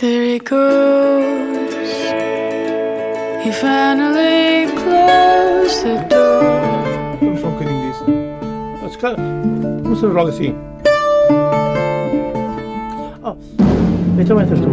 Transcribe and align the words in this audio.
There 0.00 0.22
he 0.22 0.38
goes. 0.38 1.74
He 3.44 3.52
finally 3.52 4.66
closed 4.72 5.84
the 5.84 5.98
door. 6.08 7.18
Vamos 7.20 7.40
só 7.40 7.48
um 7.48 7.52
bocadinho 7.52 7.92
disso. 7.92 8.06
Mas, 8.80 8.96
cara, 8.96 9.16
começamos 9.82 10.14
logo 10.14 10.30
assim. 10.30 10.56
Oh, 13.22 13.36
então 14.18 14.40
entras 14.40 14.58
tu. 14.58 14.70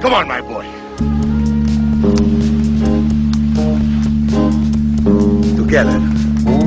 Come 0.00 0.14
on, 0.14 0.26
my 0.28 0.40
boy. 0.40 0.73
Together. 5.74 5.98
O 6.46 6.64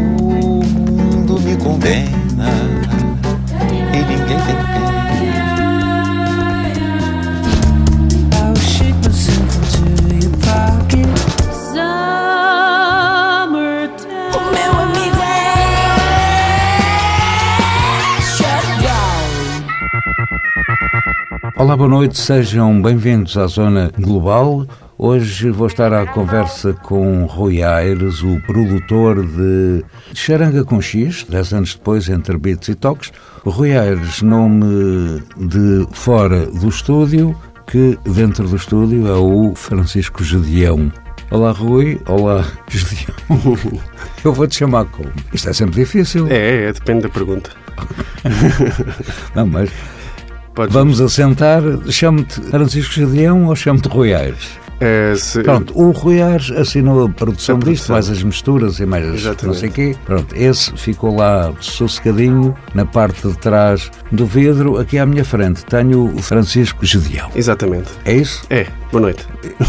mundo 0.62 1.40
me 1.40 1.56
condena 1.56 2.52
e 3.94 4.00
ninguém 4.04 4.38
tem 4.46 4.56
pena. 4.66 5.08
I'll 8.36 8.54
shake 8.58 9.00
myself 9.06 9.56
into 9.56 9.82
your 10.14 10.36
pocket. 10.44 11.08
Summertime. 11.72 12.36
O 14.36 14.40
meu 14.52 14.72
amigo 14.82 15.22
é. 15.24 15.62
Olá, 21.56 21.78
boa 21.78 21.88
noite, 21.88 22.20
sejam 22.20 22.82
bem-vindos 22.82 23.38
à 23.38 23.48
Zona 23.48 23.90
Global. 23.98 24.68
Hoje 25.00 25.52
vou 25.52 25.68
estar 25.68 25.94
à 25.94 26.08
conversa 26.08 26.74
com 26.74 27.26
Rui 27.26 27.62
Aires, 27.62 28.24
o 28.24 28.42
produtor 28.42 29.24
de 29.24 29.86
Charanga 30.16 30.64
com 30.64 30.82
X, 30.82 31.24
10 31.30 31.54
anos 31.54 31.76
depois, 31.76 32.10
entre 32.10 32.36
beats 32.36 32.68
e 32.70 32.74
toques. 32.74 33.12
Rui 33.46 33.78
Aires, 33.78 34.24
nome 34.24 35.22
de 35.38 35.88
fora 35.92 36.48
do 36.48 36.68
estúdio, 36.68 37.36
que 37.68 37.96
dentro 38.06 38.48
do 38.48 38.56
estúdio 38.56 39.08
é 39.08 39.14
o 39.14 39.54
Francisco 39.54 40.24
Gedeão. 40.24 40.92
Olá, 41.30 41.52
Rui. 41.52 42.02
Olá, 42.08 42.44
Gedeão. 42.68 43.80
Eu 44.26 44.34
vou-te 44.34 44.56
chamar 44.56 44.86
como? 44.86 45.12
Isto 45.32 45.50
é 45.50 45.54
sempre 45.54 45.76
difícil. 45.76 46.26
É, 46.28 46.70
é, 46.70 46.74
depende 46.74 47.04
da 47.04 47.10
pergunta. 47.10 47.52
Não, 49.36 49.46
mas 49.46 49.70
Podes, 50.56 50.74
vamos 50.74 51.00
assentar. 51.00 51.62
Chamo-te 51.88 52.42
Francisco 52.42 52.96
Gedeão 52.96 53.46
ou 53.46 53.56
chamo-te 53.56 53.88
Rui 53.90 54.12
Aires? 54.12 54.58
É, 54.80 55.14
se- 55.16 55.42
Pronto, 55.44 55.74
o 55.78 55.92
Rui 55.92 56.22
Aires 56.22 56.52
assinou 56.52 57.06
a 57.06 57.10
produção 57.10 57.56
A 57.56 57.60
disto, 57.60 57.88
produção. 57.88 57.96
mais 57.96 58.10
as 58.10 58.24
misturas 58.24 58.80
e 58.80 58.86
mais 58.86 59.06
Exatamente. 59.06 59.46
não 59.46 59.54
sei 59.54 59.70
o 59.70 59.72
quê. 59.72 59.96
Pronto, 60.06 60.36
esse 60.36 60.72
ficou 60.78 61.16
lá 61.16 61.52
sossegadinho, 61.60 62.56
na 62.74 62.86
parte 62.86 63.28
de 63.28 63.38
trás 63.38 63.90
do 64.12 64.26
vidro. 64.26 64.78
Aqui 64.78 64.98
à 65.00 65.06
minha 65.06 65.26
frente 65.26 65.66
tenho 65.66 66.14
o 66.16 66.22
Francisco 66.22 66.86
Gedeão. 66.86 67.30
Exatamente. 67.36 67.90
É 68.06 68.14
isso? 68.14 68.44
É, 68.50 68.68
boa 68.92 69.02
noite. 69.02 69.26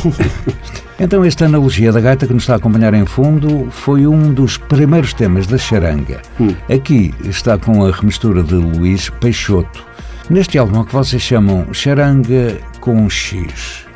Então, 1.01 1.25
esta 1.25 1.45
analogia 1.45 1.93
da 1.93 2.01
gaita 2.01 2.27
que 2.27 2.35
nos 2.35 2.43
está 2.43 2.55
a 2.55 2.57
acompanhar 2.57 2.93
em 2.93 3.07
fundo 3.07 3.69
foi 3.71 4.05
um 4.05 4.35
dos 4.35 4.57
primeiros 4.59 5.13
temas 5.15 5.47
da 5.47 5.57
charanga. 5.57 6.21
Hum. 6.41 6.53
Aqui 6.69 7.15
está 7.25 7.57
com 7.57 7.87
a 7.87 7.93
remistura 7.93 8.43
de 8.43 8.55
Luís 8.55 9.09
Peixoto. 9.09 9.85
Neste 10.29 10.59
álbum 10.59 10.83
que 10.83 10.93
vocês 10.93 11.23
chamam 11.23 11.73
Charanga 11.73 12.59
com 12.81 13.09
X, 13.09 13.87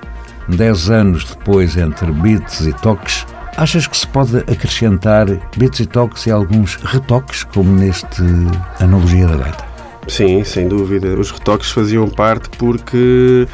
dez 0.48 0.91
anos 0.91 1.25
depois 1.25 1.77
entre 1.77 2.11
beats 2.12 2.61
e 2.61 2.73
toques, 2.73 3.27
achas 3.57 3.87
que 3.87 3.97
se 3.97 4.07
pode 4.07 4.39
acrescentar 4.39 5.27
beats 5.57 5.81
e 5.81 5.87
toques 5.87 6.27
e 6.27 6.31
alguns 6.31 6.77
retoques, 6.77 7.45
como 7.45 7.73
neste 7.73 8.23
analogia 8.81 9.27
da 9.27 9.37
gaita? 9.37 9.73
Sim, 10.09 10.43
sem 10.45 10.67
dúvida. 10.67 11.09
Os 11.09 11.31
retoques 11.31 11.70
faziam 11.70 12.09
parte 12.09 12.51
porque, 12.59 13.47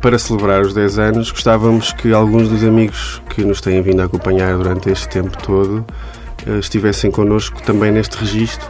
para 0.00 0.18
celebrar 0.18 0.62
os 0.62 0.74
10 0.74 0.98
anos, 0.98 1.30
gostávamos 1.30 1.92
que 1.92 2.12
alguns 2.12 2.48
dos 2.48 2.62
amigos 2.62 3.22
que 3.30 3.42
nos 3.42 3.60
têm 3.60 3.80
vindo 3.80 4.00
a 4.00 4.04
acompanhar 4.04 4.56
durante 4.56 4.90
este 4.90 5.08
tempo 5.08 5.36
todo 5.42 5.84
eh, 6.46 6.58
estivessem 6.58 7.10
connosco 7.10 7.62
também 7.62 7.90
neste 7.90 8.18
registro. 8.18 8.68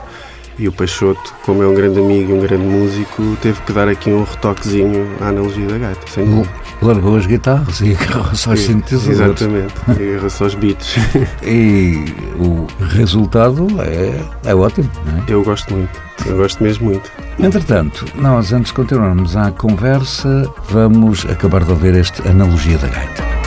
E 0.58 0.66
o 0.66 0.72
Peixoto, 0.72 1.34
como 1.44 1.62
é 1.62 1.68
um 1.68 1.74
grande 1.74 2.00
amigo 2.00 2.32
e 2.32 2.34
um 2.34 2.40
grande 2.40 2.64
músico, 2.64 3.36
teve 3.40 3.60
que 3.62 3.72
dar 3.72 3.88
aqui 3.88 4.10
um 4.10 4.24
retoquezinho 4.24 5.06
à 5.20 5.28
analogia 5.28 5.66
da 5.66 5.78
gaita, 5.78 6.00
sem 6.08 6.24
dúvida. 6.24 6.48
Largou 6.82 7.16
as 7.16 7.26
guitarras 7.26 7.80
e 7.80 7.92
agarrou-se 8.00 8.48
aos 8.48 8.60
sintetizadores. 8.60 9.40
Exatamente. 9.40 9.74
E 9.98 10.10
agarrou-se 10.10 10.42
aos 10.42 10.54
beats. 10.54 10.96
E 11.42 12.04
o 12.38 12.66
resultado 12.88 13.66
é, 13.80 14.20
é 14.50 14.54
ótimo, 14.54 14.90
não 15.06 15.18
é? 15.18 15.24
Eu 15.28 15.44
gosto 15.44 15.72
muito. 15.72 16.00
Eu 16.26 16.36
gosto 16.36 16.62
mesmo 16.62 16.86
muito. 16.86 17.10
Entretanto, 17.38 18.04
nós 18.16 18.52
antes 18.52 18.70
de 18.70 18.74
continuarmos 18.74 19.36
a 19.36 19.52
conversa, 19.52 20.52
vamos 20.68 21.24
acabar 21.26 21.64
de 21.64 21.70
ouvir 21.70 21.94
este 21.94 22.26
Analogia 22.28 22.76
da 22.78 22.88
Gaita. 22.88 23.37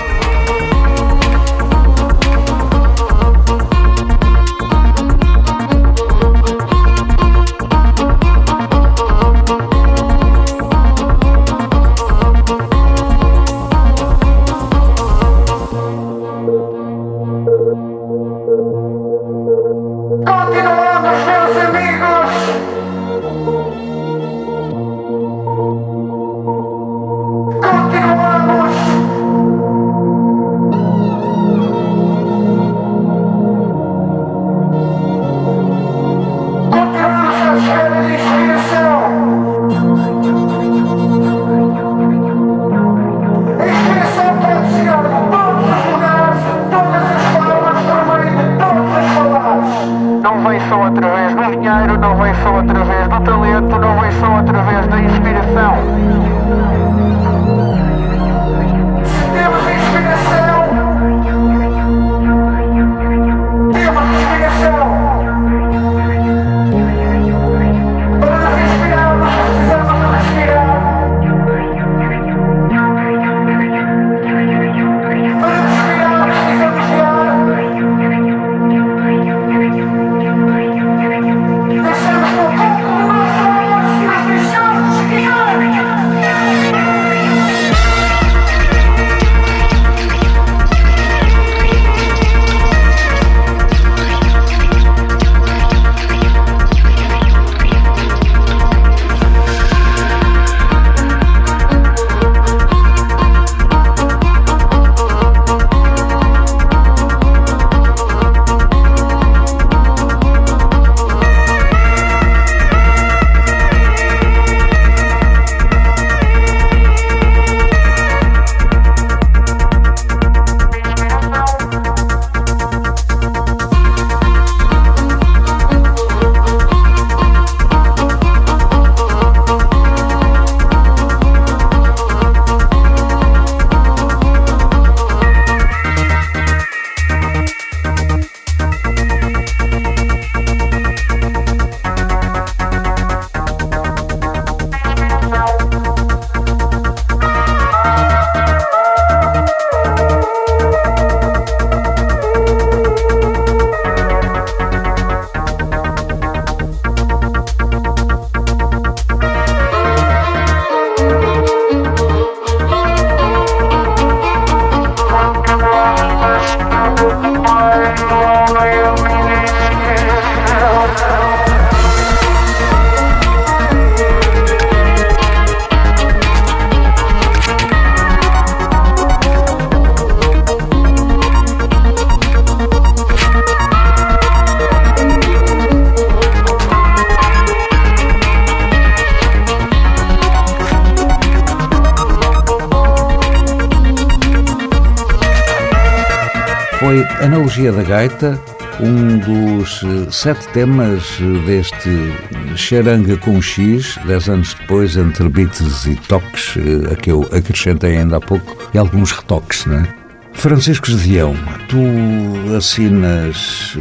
Analogia 197.21 197.71
da 197.71 197.83
Gaita, 197.83 198.41
um 198.79 199.19
dos 199.19 199.83
eh, 199.83 200.11
sete 200.11 200.47
temas 200.49 201.03
eh, 201.21 201.45
deste 201.45 202.57
Charanga 202.57 203.15
com 203.15 203.39
X, 203.39 203.99
dez 204.07 204.27
anos 204.27 204.55
depois, 204.55 204.97
entre 204.97 205.29
beats 205.29 205.85
e 205.85 205.95
toques, 206.07 206.55
eh, 206.57 206.91
a 206.91 206.95
que 206.95 207.11
eu 207.11 207.21
acrescentei 207.31 207.97
ainda 207.97 208.17
há 208.17 208.19
pouco, 208.19 208.57
e 208.73 208.77
alguns 208.79 209.11
retoques, 209.11 209.67
não 209.67 209.77
é? 209.77 209.87
Francisco 210.33 210.87
Gedeão, 210.87 211.35
tu 211.67 212.55
assinas 212.57 213.77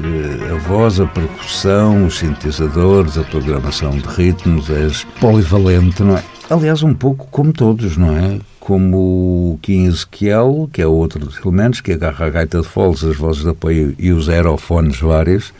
a 0.52 0.68
voz, 0.68 1.00
a 1.00 1.06
percussão, 1.06 2.04
os 2.04 2.18
sintetizadores, 2.18 3.16
a 3.16 3.22
programação 3.22 3.92
de 3.92 4.06
ritmos, 4.06 4.68
és 4.68 5.04
polivalente, 5.18 6.02
não 6.02 6.18
é? 6.18 6.22
Aliás, 6.50 6.82
um 6.82 6.92
pouco 6.92 7.26
como 7.30 7.54
todos, 7.54 7.96
não 7.96 8.14
é? 8.14 8.38
Como 8.70 9.54
o 9.54 9.58
Kim 9.62 9.86
Ezequiel, 9.86 10.70
que 10.72 10.80
é 10.80 10.86
outro 10.86 11.18
dos 11.18 11.36
elementos, 11.44 11.80
que 11.80 11.90
agarra 11.90 12.26
a 12.26 12.30
gaita 12.30 12.60
de 12.60 12.68
foles, 12.68 13.02
as 13.02 13.16
vozes 13.16 13.42
de 13.42 13.48
apoio 13.48 13.96
e 13.98 14.12
os 14.12 14.28
aerofones 14.28 15.00
vários, 15.00 15.52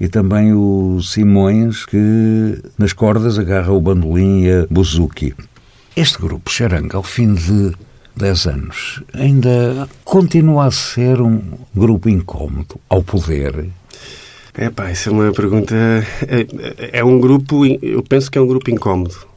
e 0.00 0.06
também 0.06 0.52
o 0.52 1.00
Simões, 1.02 1.84
que 1.84 2.62
nas 2.78 2.92
cordas 2.92 3.40
agarra 3.40 3.72
o 3.72 3.80
bandolim 3.80 4.44
e 4.44 4.52
a 4.52 4.66
buzuki. 4.70 5.34
Este 5.96 6.18
grupo, 6.18 6.48
Charanga, 6.48 6.96
ao 6.96 7.02
fim 7.02 7.34
de 7.34 7.72
10 8.16 8.46
anos, 8.46 9.02
ainda 9.12 9.88
continua 10.04 10.66
a 10.66 10.70
ser 10.70 11.20
um 11.20 11.42
grupo 11.74 12.08
incómodo 12.08 12.76
ao 12.88 13.02
poder. 13.02 13.66
É 14.56 14.70
pá, 14.70 14.92
isso 14.92 15.08
é 15.08 15.12
uma 15.12 15.32
pergunta. 15.32 15.74
É, 16.28 17.00
é 17.00 17.04
um 17.04 17.18
grupo, 17.18 17.66
eu 17.66 18.04
penso 18.04 18.30
que 18.30 18.38
é 18.38 18.40
um 18.40 18.46
grupo 18.46 18.70
incómodo. 18.70 19.33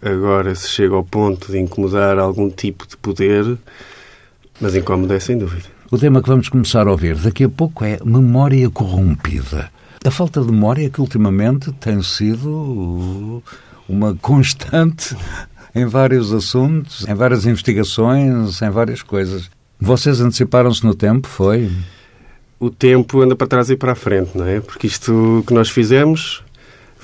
Agora, 0.00 0.54
se 0.54 0.68
chega 0.68 0.94
ao 0.94 1.02
ponto 1.02 1.50
de 1.50 1.58
incomodar 1.58 2.18
algum 2.18 2.48
tipo 2.48 2.86
de 2.86 2.96
poder, 2.96 3.58
mas 4.60 4.74
incómodo 4.74 5.12
é 5.12 5.20
sem 5.20 5.36
dúvida. 5.36 5.64
O 5.90 5.98
tema 5.98 6.22
que 6.22 6.28
vamos 6.28 6.48
começar 6.48 6.86
a 6.86 6.90
ouvir 6.90 7.16
daqui 7.16 7.44
a 7.44 7.48
pouco 7.48 7.84
é 7.84 7.98
Memória 8.04 8.68
Corrompida. 8.70 9.70
A 10.04 10.10
falta 10.10 10.40
de 10.40 10.52
memória 10.52 10.88
que 10.88 11.00
ultimamente 11.00 11.72
tem 11.72 12.02
sido 12.02 13.42
uma 13.88 14.14
constante 14.14 15.16
em 15.74 15.86
vários 15.86 16.32
assuntos, 16.32 17.06
em 17.08 17.14
várias 17.14 17.46
investigações, 17.46 18.62
em 18.62 18.70
várias 18.70 19.02
coisas. 19.02 19.50
Vocês 19.80 20.20
anteciparam-se 20.20 20.84
no 20.84 20.94
tempo, 20.94 21.26
foi? 21.26 21.70
O 22.60 22.70
tempo 22.70 23.20
anda 23.22 23.34
para 23.34 23.46
trás 23.46 23.70
e 23.70 23.76
para 23.76 23.92
a 23.92 23.96
frente, 23.96 24.36
não 24.36 24.46
é? 24.46 24.60
Porque 24.60 24.86
isto 24.86 25.42
que 25.46 25.54
nós 25.54 25.70
fizemos 25.70 26.42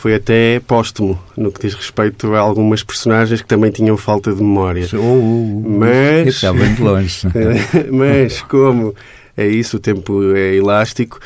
foi 0.04 0.16
até 0.16 0.60
póstumo, 0.60 1.18
no 1.34 1.50
que 1.50 1.62
diz 1.62 1.72
respeito 1.72 2.34
a 2.34 2.38
algumas 2.38 2.82
personagens 2.84 3.40
que 3.40 3.48
também 3.48 3.70
tinham 3.70 3.96
falta 3.96 4.34
de 4.34 4.42
memória. 4.42 4.86
Oh, 4.92 5.62
Mas- 5.66 6.26
Está 6.28 6.52
bem 6.52 6.74
de 6.74 6.82
longe. 6.82 7.26
Mas 7.90 8.42
como 8.42 8.94
é 9.34 9.46
isso, 9.46 9.78
o 9.78 9.80
tempo 9.80 10.34
é 10.36 10.56
elástico, 10.56 11.18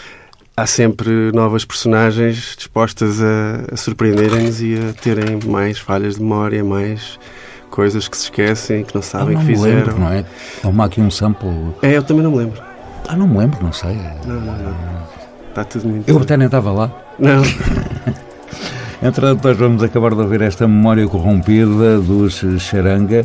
há 0.57 0.65
sempre 0.65 1.11
novas 1.33 1.65
personagens 1.65 2.55
dispostas 2.57 3.21
a, 3.21 3.65
a 3.73 3.77
surpreenderem-nos 3.77 4.63
e 4.63 4.77
a 4.79 4.93
terem 4.93 5.41
mais 5.45 5.81
falhas 5.81 6.15
de 6.15 6.23
memória, 6.23 6.63
mais 6.63 7.19
coisas 7.71 8.07
que 8.07 8.17
se 8.17 8.25
esquecem, 8.27 8.85
que 8.85 8.95
não 8.95 9.03
sabem 9.03 9.35
não 9.35 9.41
que 9.41 9.55
fizeram. 9.55 9.75
lembro, 9.75 9.99
não 9.99 10.13
é? 10.13 10.25
Há 10.63 10.85
aqui 10.85 11.01
um 11.01 11.11
sample. 11.11 11.49
É, 11.83 11.97
eu 11.97 12.03
também 12.05 12.23
não 12.23 12.31
me 12.31 12.37
lembro. 12.39 12.63
Ah, 13.09 13.17
não 13.17 13.27
me 13.27 13.39
lembro, 13.39 13.61
não 13.61 13.73
sei. 13.73 13.97
Não, 14.25 14.41
não, 14.41 14.57
não. 14.57 14.77
Está 15.49 15.65
tudo 15.65 15.89
muito. 15.89 16.09
Eu 16.09 16.17
até 16.21 16.37
nem 16.37 16.47
estava 16.47 16.71
lá. 16.71 16.93
Não. 17.19 17.43
Entretanto, 19.03 19.47
nós 19.47 19.57
vamos 19.57 19.83
acabar 19.83 20.15
de 20.15 20.21
ouvir 20.21 20.43
esta 20.43 20.67
memória 20.67 21.07
corrompida 21.07 21.99
dos 22.01 22.45
Charanga 22.59 23.25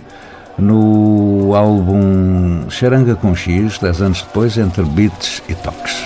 no 0.58 1.54
álbum 1.56 2.70
Charanga 2.70 3.16
com 3.16 3.36
X, 3.36 3.80
10 3.80 4.02
anos 4.02 4.22
depois, 4.22 4.58
entre 4.58 4.84
beats 4.84 5.42
e 5.50 5.56
toques. 5.56 6.06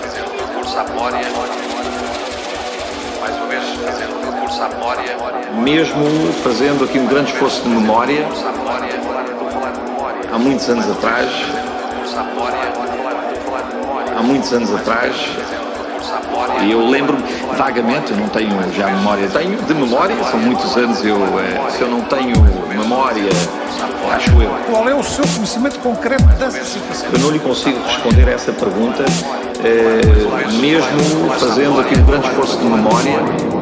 fazendo 0.00 0.30
recurso 0.38 0.78
à 0.78 0.84
memória, 0.84 1.18
mais 3.20 3.36
uma 3.36 3.46
vez 3.46 3.64
fazendo 3.84 4.24
recurso 4.24 4.62
à 4.62 4.68
memória, 4.68 5.16
mesmo 5.62 6.32
fazendo 6.44 6.84
aqui 6.84 6.98
um 6.98 7.06
grande 7.06 7.32
esforço 7.32 7.62
de 7.62 7.68
memória, 7.68 8.24
há 10.32 10.38
muitos 10.38 10.68
anos 10.68 10.88
atrás, 10.90 11.28
há 14.16 14.22
muitos 14.22 14.52
anos 14.52 14.74
atrás, 14.74 15.16
e 16.62 16.72
eu 16.72 16.86
lembro-me 16.88 17.22
vagamente, 17.56 18.12
eu 18.12 18.16
não 18.16 18.28
tenho 18.28 18.50
já 18.72 18.86
memória, 18.86 19.28
tenho 19.28 19.56
de 19.62 19.74
memória, 19.74 20.16
são 20.24 20.38
muitos 20.40 20.76
anos, 20.76 21.04
eu, 21.04 21.16
eh, 21.38 21.70
se 21.70 21.82
eu 21.82 21.88
não 21.88 22.00
tenho 22.02 22.34
memória, 22.68 23.30
acho 24.12 24.30
eu. 24.42 24.50
Qual 24.70 24.88
é 24.88 24.94
o 24.94 25.02
seu 25.02 25.24
conhecimento 25.26 25.78
concreto 25.80 26.24
dessa 26.24 26.64
situação? 26.64 27.08
Eu 27.12 27.18
não 27.18 27.30
lhe 27.30 27.38
consigo 27.38 27.78
responder 27.86 28.28
a 28.28 28.32
essa 28.32 28.52
pergunta, 28.52 29.04
eh, 29.64 30.50
mesmo 30.60 31.30
fazendo 31.38 31.80
aqui 31.80 31.98
um 31.98 32.04
grande 32.04 32.26
esforço 32.28 32.58
de 32.58 32.64
memória. 32.64 33.57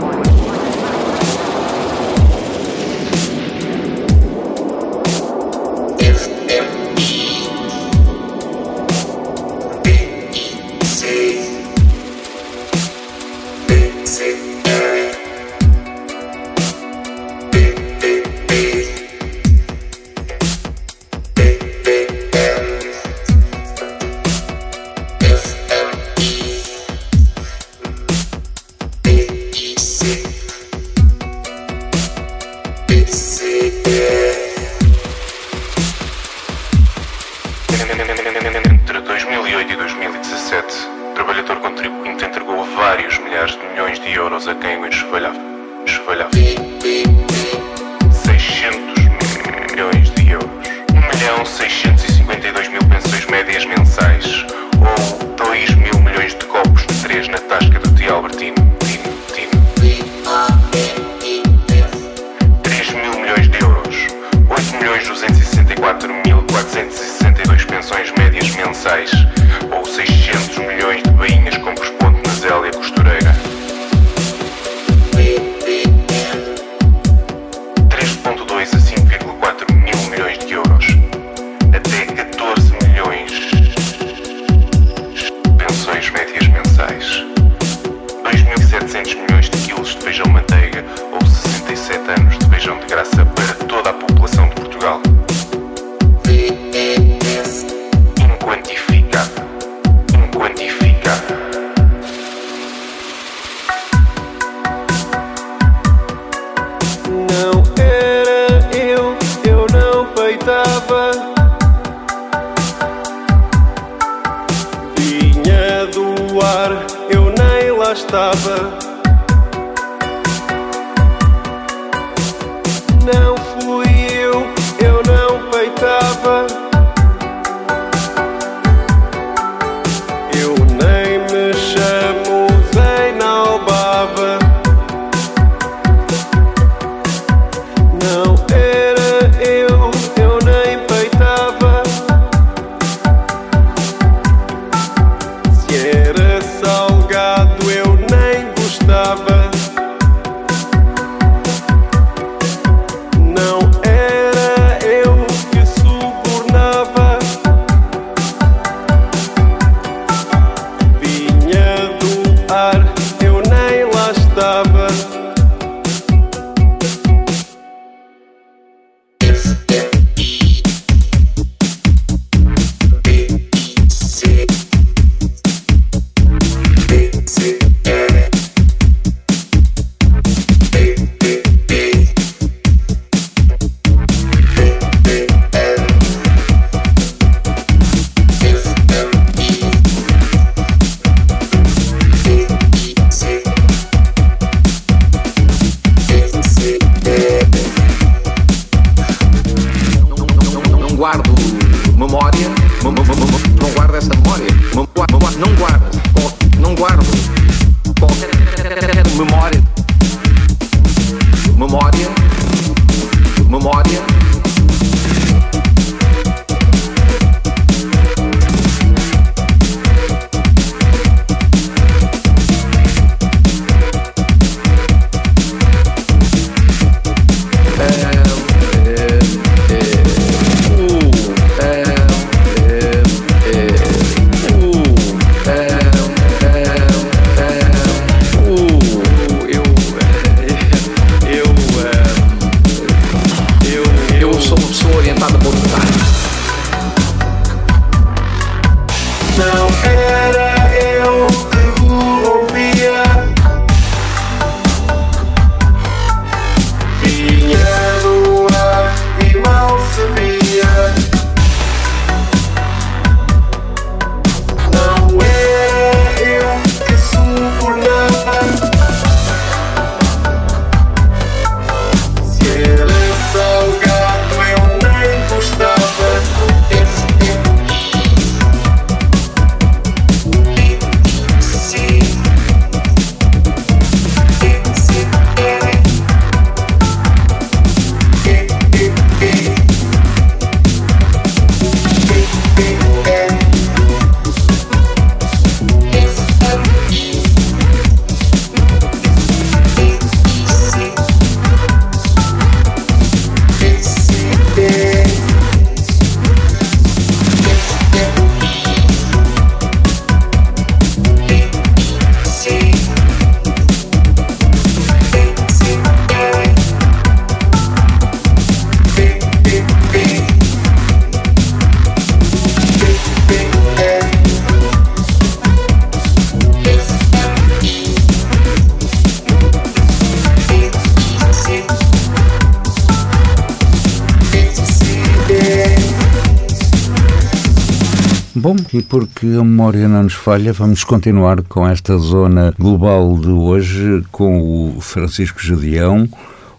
Bom, 338.47 338.55
e 338.73 338.81
porque 338.81 339.27
a 339.27 339.43
memória 339.43 339.89
não 339.89 340.05
nos 340.05 340.13
falha, 340.13 340.53
vamos 340.53 340.85
continuar 340.85 341.43
com 341.43 341.67
esta 341.67 341.99
zona 341.99 342.55
global 342.57 343.19
de 343.19 343.27
hoje 343.29 344.05
com 344.13 344.77
o 344.77 344.81
Francisco 344.81 345.41
Judião, 345.41 346.09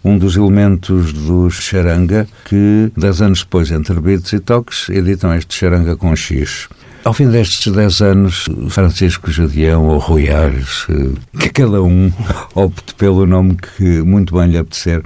um 0.04 0.18
dos 0.18 0.36
elementos 0.36 1.14
do 1.14 1.50
Charanga, 1.50 2.28
que, 2.44 2.92
dez 2.94 3.22
anos 3.22 3.38
depois, 3.38 3.70
entre 3.70 3.98
beats 4.02 4.34
e 4.34 4.38
toques, 4.38 4.90
editam 4.90 5.34
este 5.34 5.54
Charanga 5.54 5.96
com 5.96 6.14
X. 6.14 6.68
Ao 7.02 7.14
fim 7.14 7.30
destes 7.30 7.72
10 7.72 8.02
anos, 8.02 8.46
Francisco 8.68 9.30
Judião 9.30 9.86
ou 9.86 9.96
Rui 9.96 10.28
Ares, 10.28 10.84
eh, 10.90 11.38
que 11.38 11.48
cada 11.48 11.82
um 11.82 12.12
opte 12.54 12.94
pelo 12.96 13.24
nome 13.24 13.56
que 13.56 14.02
muito 14.02 14.34
bem 14.34 14.50
lhe 14.50 14.58
apetecer, 14.58 15.02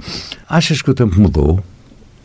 achas 0.49 0.81
que 0.81 0.91
o 0.91 0.93
tempo 0.93 1.17
mudou? 1.17 1.63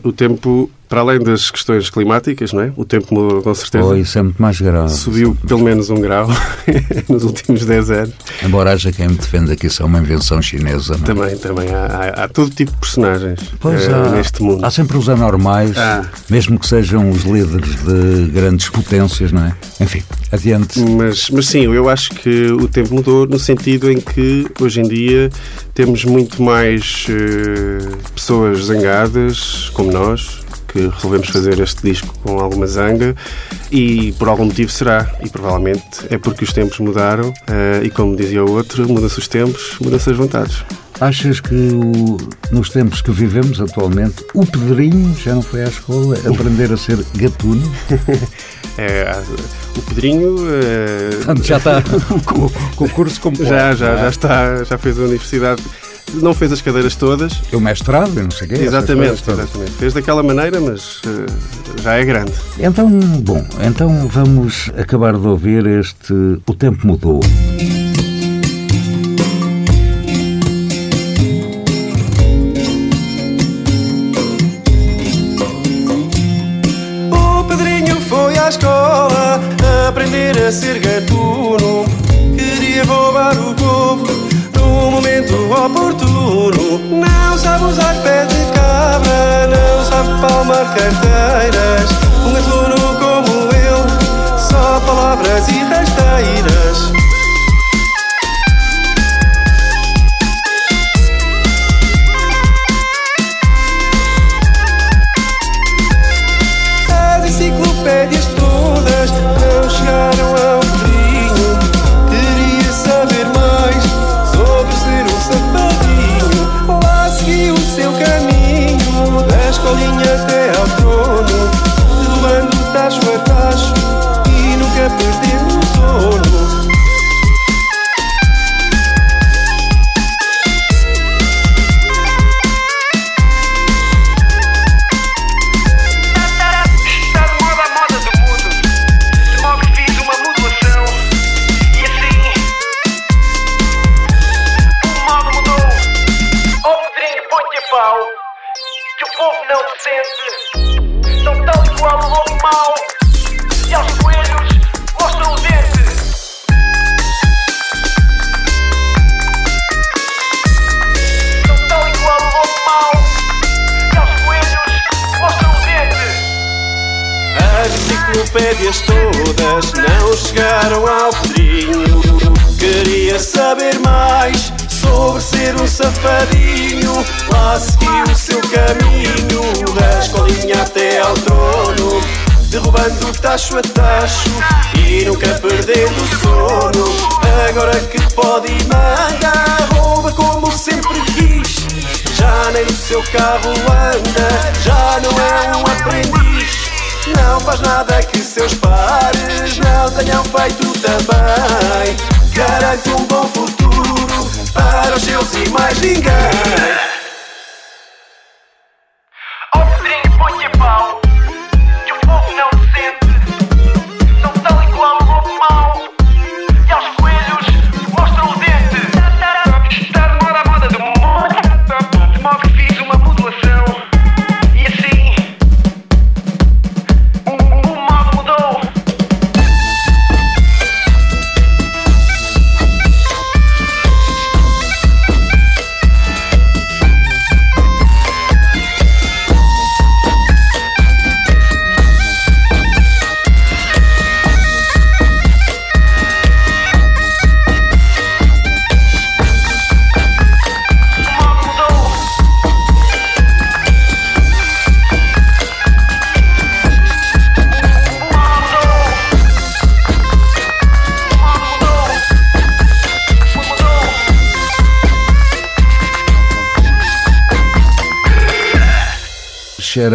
O 0.03 0.13
tempo, 0.13 0.69
para 0.89 1.01
além 1.01 1.19
das 1.21 1.51
questões 1.51 1.91
climáticas, 1.91 2.53
não 2.53 2.63
é? 2.63 2.73
O 2.77 2.85
tempo 2.85 3.15
mudou 3.15 3.43
com 3.43 3.55
certeza. 3.55 3.85
Ou 3.85 3.97
isso 3.97 4.19
é 4.19 4.23
muito 4.23 4.41
mais 4.41 4.61
grave? 4.61 4.91
Subiu 4.93 5.37
pelo 5.47 5.63
menos 5.63 5.91
um 5.91 6.01
grau 6.01 6.29
nos 7.09 7.25
últimos 7.25 7.65
10 7.65 7.91
anos. 7.91 8.15
Embora 8.45 8.73
haja 8.73 8.91
quem 8.91 9.09
me 9.09 9.15
defenda 9.15 9.55
que 9.55 9.67
isso 9.67 9.83
é 9.83 9.87
uma 9.87 9.99
invenção 9.99 10.41
chinesa, 10.41 10.97
não 10.97 11.05
é? 11.05 11.07
Também, 11.07 11.37
também. 11.39 11.69
Há, 11.75 11.87
há- 11.87 12.25
há 12.25 12.29
todo 12.29 12.51
tipo 12.51 12.73
de 12.73 12.79
personagens 12.79 13.41
Pois 13.61 13.87
eh, 13.87 13.93
há, 13.93 14.09
neste 14.11 14.43
mundo. 14.43 14.65
há 14.65 14.71
sempre 14.71 14.97
os 14.97 15.09
anormais, 15.09 15.77
Ah. 15.77 16.05
mesmo 16.31 16.59
que 16.59 16.67
sejam 16.67 17.11
os 17.11 17.23
líderes 17.25 17.75
de 17.85 18.31
grandes 18.33 18.69
potências, 18.69 19.31
não 19.33 19.45
é? 19.45 19.53
Enfim, 19.81 20.03
adiante. 20.33 20.81
Mas, 20.81 21.29
mas 21.31 21.47
sim, 21.47 21.63
eu 21.65 21.89
acho 21.89 22.11
que 22.11 22.47
o 22.53 22.67
tempo 22.67 22.95
mudou 22.95 23.27
no 23.27 23.39
sentido 23.39 23.91
em 23.91 24.01
que 24.01 24.47
hoje 24.61 24.81
em 24.81 24.89
dia 24.89 25.31
temos 25.75 26.05
muito 26.05 26.43
mais 26.43 27.07
eh, 27.11 27.89
pessoas 28.15 28.65
zangadas, 28.65 29.71
como 29.75 29.93
nós, 29.93 30.41
que 30.69 30.87
resolvemos 30.89 31.29
fazer 31.29 31.59
este 31.61 31.83
disco 31.83 32.15
com 32.23 32.39
alguma 32.39 32.67
zanga 32.67 33.17
e 33.73 34.13
por 34.19 34.29
algum 34.29 34.45
motivo 34.45 34.71
será. 34.71 35.11
E 35.25 35.29
provavelmente 35.29 35.83
é 36.11 36.19
porque 36.19 36.45
os 36.45 36.53
tempos 36.53 36.79
mudaram 36.79 37.33
eh, 37.47 37.81
e, 37.85 37.91
como 37.91 38.15
dizia 38.17 38.45
o 38.45 38.51
outro, 38.53 38.87
muda-se 38.89 39.19
os 39.19 39.27
tempos, 39.29 39.77
muda-se 39.81 40.11
as 40.11 40.17
vontades. 40.17 40.65
Achas 41.01 41.39
que 41.41 41.55
o- 41.55 42.17
nos 42.51 42.71
tempos 42.71 43.01
que 43.01 43.11
vivemos 43.13 43.61
atualmente, 43.61 44.25
o 44.35 44.45
Pedrinho 44.45 45.17
já 45.17 45.33
não 45.35 45.43
foi 45.43 45.63
à 45.63 45.69
escola 45.69 46.17
aprender 46.29 46.73
a 46.73 46.77
ser 46.77 46.99
gatuno? 47.17 47.63
É, 48.81 49.11
o 49.77 49.83
Pedrinho 49.83 50.37
Portanto, 51.17 51.43
já 51.45 51.57
está 51.57 51.83
com, 51.83 52.49
com 52.77 52.85
o 52.85 52.89
curso 52.91 53.21
completo. 53.21 53.51
já, 53.51 53.75
já, 53.75 53.89
é? 53.89 53.97
já 54.03 54.09
está, 54.09 54.63
já 54.63 54.79
fez 54.79 54.97
a 55.01 55.03
universidade. 55.03 55.61
Não 56.15 56.35
fez 56.35 56.53
as 56.53 56.61
cadeiras 56.61 56.97
todas. 56.97 57.41
O 57.53 57.61
mestrado, 57.61 58.15
não 58.15 58.31
sei 58.31 58.47
o 58.47 58.51
quê. 58.51 58.57
Exatamente, 58.57 59.23
exatamente. 59.29 59.71
Fez 59.73 59.93
daquela 59.93 60.23
maneira, 60.23 60.61
mas 60.61 61.01
eh, 61.07 61.83
já 61.83 61.95
é 61.95 62.05
grande. 62.05 62.33
Então, 62.59 62.89
bom, 62.91 63.45
então 63.61 64.09
vamos 64.09 64.71
acabar 64.77 65.17
de 65.17 65.27
ouvir 65.27 65.67
este 65.67 66.13
O 66.47 66.55
Tempo 66.55 66.87
Mudou. 66.87 67.21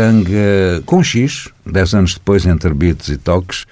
Charanga 0.03 0.81
com 0.87 1.03
X, 1.03 1.49
10 1.67 1.93
anos 1.93 2.13
depois, 2.15 2.47
entre 2.47 2.73
beats 2.73 3.09
e 3.09 3.17
toques, 3.17 3.65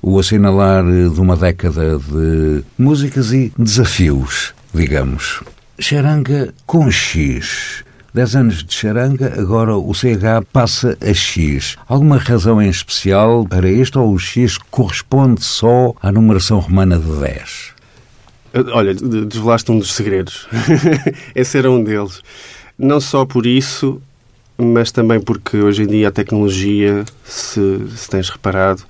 o 0.00 0.16
assinalar 0.16 0.84
de 0.84 1.20
uma 1.20 1.36
década 1.36 1.98
de 1.98 2.62
músicas 2.78 3.32
e 3.32 3.52
desafios, 3.58 4.54
digamos. 4.72 5.42
Charanga 5.76 6.54
com 6.66 6.88
X. 6.88 7.84
10 8.14 8.36
anos 8.36 8.64
de 8.64 8.72
charanga, 8.72 9.34
agora 9.38 9.76
o 9.76 9.92
CH 9.92 10.46
passa 10.52 10.96
a 11.00 11.12
X. 11.12 11.76
Alguma 11.88 12.16
razão 12.18 12.62
em 12.62 12.68
especial 12.70 13.44
para 13.44 13.68
isto 13.68 14.00
ou 14.00 14.14
o 14.14 14.18
X 14.20 14.56
corresponde 14.70 15.42
só 15.44 15.92
à 16.00 16.12
numeração 16.12 16.60
romana 16.60 16.96
de 16.96 17.10
10? 17.10 17.74
Olha, 18.72 18.94
de- 18.94 19.26
desvelaste 19.26 19.72
um 19.72 19.78
dos 19.80 19.92
segredos. 19.92 20.46
Esse 21.34 21.58
era 21.58 21.68
um 21.70 21.82
deles. 21.82 22.22
Não 22.78 23.00
só 23.00 23.26
por 23.26 23.44
isso, 23.46 24.00
mas 24.58 24.90
também 24.90 25.20
porque 25.20 25.58
hoje 25.58 25.82
em 25.82 25.86
dia 25.86 26.08
a 26.08 26.10
tecnologia, 26.10 27.04
se, 27.24 27.78
se 27.94 28.08
tens 28.08 28.30
reparado, 28.30 28.82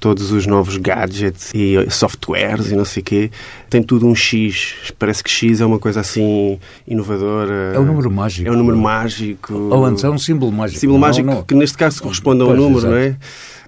todos 0.00 0.32
os 0.32 0.46
novos 0.48 0.76
gadgets 0.78 1.52
e 1.54 1.76
softwares 1.88 2.72
e 2.72 2.74
não 2.74 2.84
sei 2.84 3.02
o 3.02 3.04
quê, 3.04 3.30
tem 3.70 3.80
tudo 3.82 4.06
um 4.06 4.16
X. 4.16 4.92
Parece 4.98 5.22
que 5.22 5.30
X 5.30 5.60
é 5.60 5.64
uma 5.64 5.78
coisa 5.78 6.00
assim 6.00 6.58
inovadora. 6.88 7.72
É 7.72 7.78
o 7.78 7.84
número 7.84 8.10
mágico. 8.10 8.48
É 8.48 8.50
o 8.50 8.56
número 8.56 8.76
mágico. 8.76 9.54
Ou 9.54 9.84
antes 9.84 10.02
é 10.02 10.10
um 10.10 10.18
símbolo 10.18 10.50
mágico. 10.50 10.80
Símbolo 10.80 10.98
Não, 10.98 11.06
mágico 11.06 11.30
não. 11.30 11.42
que 11.44 11.54
neste 11.54 11.78
caso 11.78 12.02
corresponde 12.02 12.42
a 12.42 12.46
um 12.46 12.56
número, 12.56 12.78
exato. 12.78 12.94
não 12.94 13.00
é? 13.00 13.16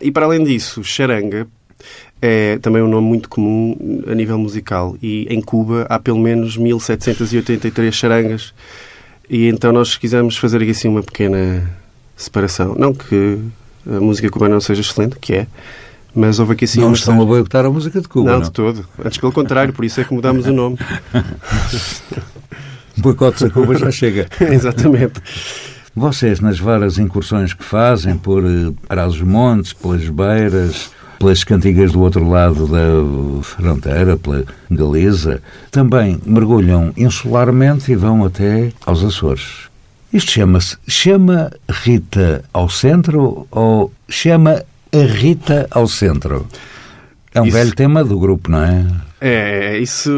E 0.00 0.10
para 0.10 0.26
além 0.26 0.42
disso, 0.42 0.82
charanga 0.82 1.46
é 2.20 2.58
também 2.58 2.82
um 2.82 2.88
nome 2.88 3.06
muito 3.06 3.28
comum 3.28 4.02
a 4.08 4.14
nível 4.14 4.36
musical. 4.36 4.96
E 5.00 5.26
em 5.30 5.40
Cuba 5.40 5.86
há 5.88 6.00
pelo 6.00 6.18
menos 6.18 6.56
1783 6.56 7.94
charangas. 7.94 8.52
E 9.28 9.48
então 9.48 9.72
nós 9.72 9.96
quisemos 9.96 10.37
fazer 10.37 10.62
aqui 10.62 10.70
assim 10.70 10.88
uma 10.88 11.02
pequena 11.02 11.70
separação. 12.16 12.74
Não 12.78 12.92
que 12.92 13.38
a 13.87 14.00
música 14.00 14.30
cubana 14.30 14.54
não 14.54 14.60
seja 14.60 14.80
excelente, 14.80 15.16
que 15.18 15.34
é, 15.34 15.46
mas 16.14 16.38
houve 16.38 16.52
aqui 16.52 16.64
assim 16.64 16.80
não 16.80 16.92
estão 16.92 17.20
a 17.20 17.24
boicotar 17.24 17.64
a 17.66 17.70
música 17.70 18.00
de 18.00 18.08
Cuba, 18.08 18.30
não, 18.30 18.38
não? 18.38 18.44
de 18.44 18.52
todo. 18.52 18.87
Antes 19.04 19.18
pelo 19.18 19.32
contrário, 19.32 19.72
por 19.72 19.84
isso 19.84 20.00
é 20.00 20.04
que 20.04 20.14
mudámos 20.14 20.46
o 20.46 20.52
nome. 20.52 20.78
Boicotes 22.96 23.42
a 23.42 23.50
Cuba 23.50 23.74
já 23.74 23.90
chega. 23.90 24.28
Exatamente. 24.40 25.20
Vocês, 25.94 26.40
nas 26.40 26.58
várias 26.58 26.98
incursões 26.98 27.52
que 27.52 27.64
fazem 27.64 28.16
por 28.16 28.44
eh, 28.44 28.72
Trás-os-Montes, 28.88 29.72
pelas 29.72 30.08
beiras, 30.08 30.90
pelas 31.18 31.44
cantigas 31.44 31.92
do 31.92 32.00
outro 32.00 32.29
lado 32.29 32.66
da 32.66 33.42
fronteira, 33.42 34.16
pela 34.16 34.44
Galiza, 34.70 35.42
também 35.70 36.20
mergulham 36.24 36.92
insularmente 36.96 37.92
e 37.92 37.96
vão 37.96 38.24
até 38.24 38.72
aos 38.85 39.03
Açores. 39.05 39.68
Isto 40.12 40.31
chama-se 40.33 40.77
Chama 40.87 41.50
Rita 41.68 42.44
ao 42.53 42.68
Centro 42.68 43.46
ou 43.50 43.92
Chama 44.09 44.62
a 44.92 44.98
Rita 45.12 45.66
ao 45.70 45.88
Centro? 45.88 46.46
É 47.35 47.40
um 47.40 47.46
Isso- 47.46 47.57
velho 47.57 47.74
tema 47.74 48.05
do 48.05 48.18
grupo, 48.18 48.50
não 48.50 48.62
é? 48.62 48.87
É, 49.20 49.79
isso 49.79 50.11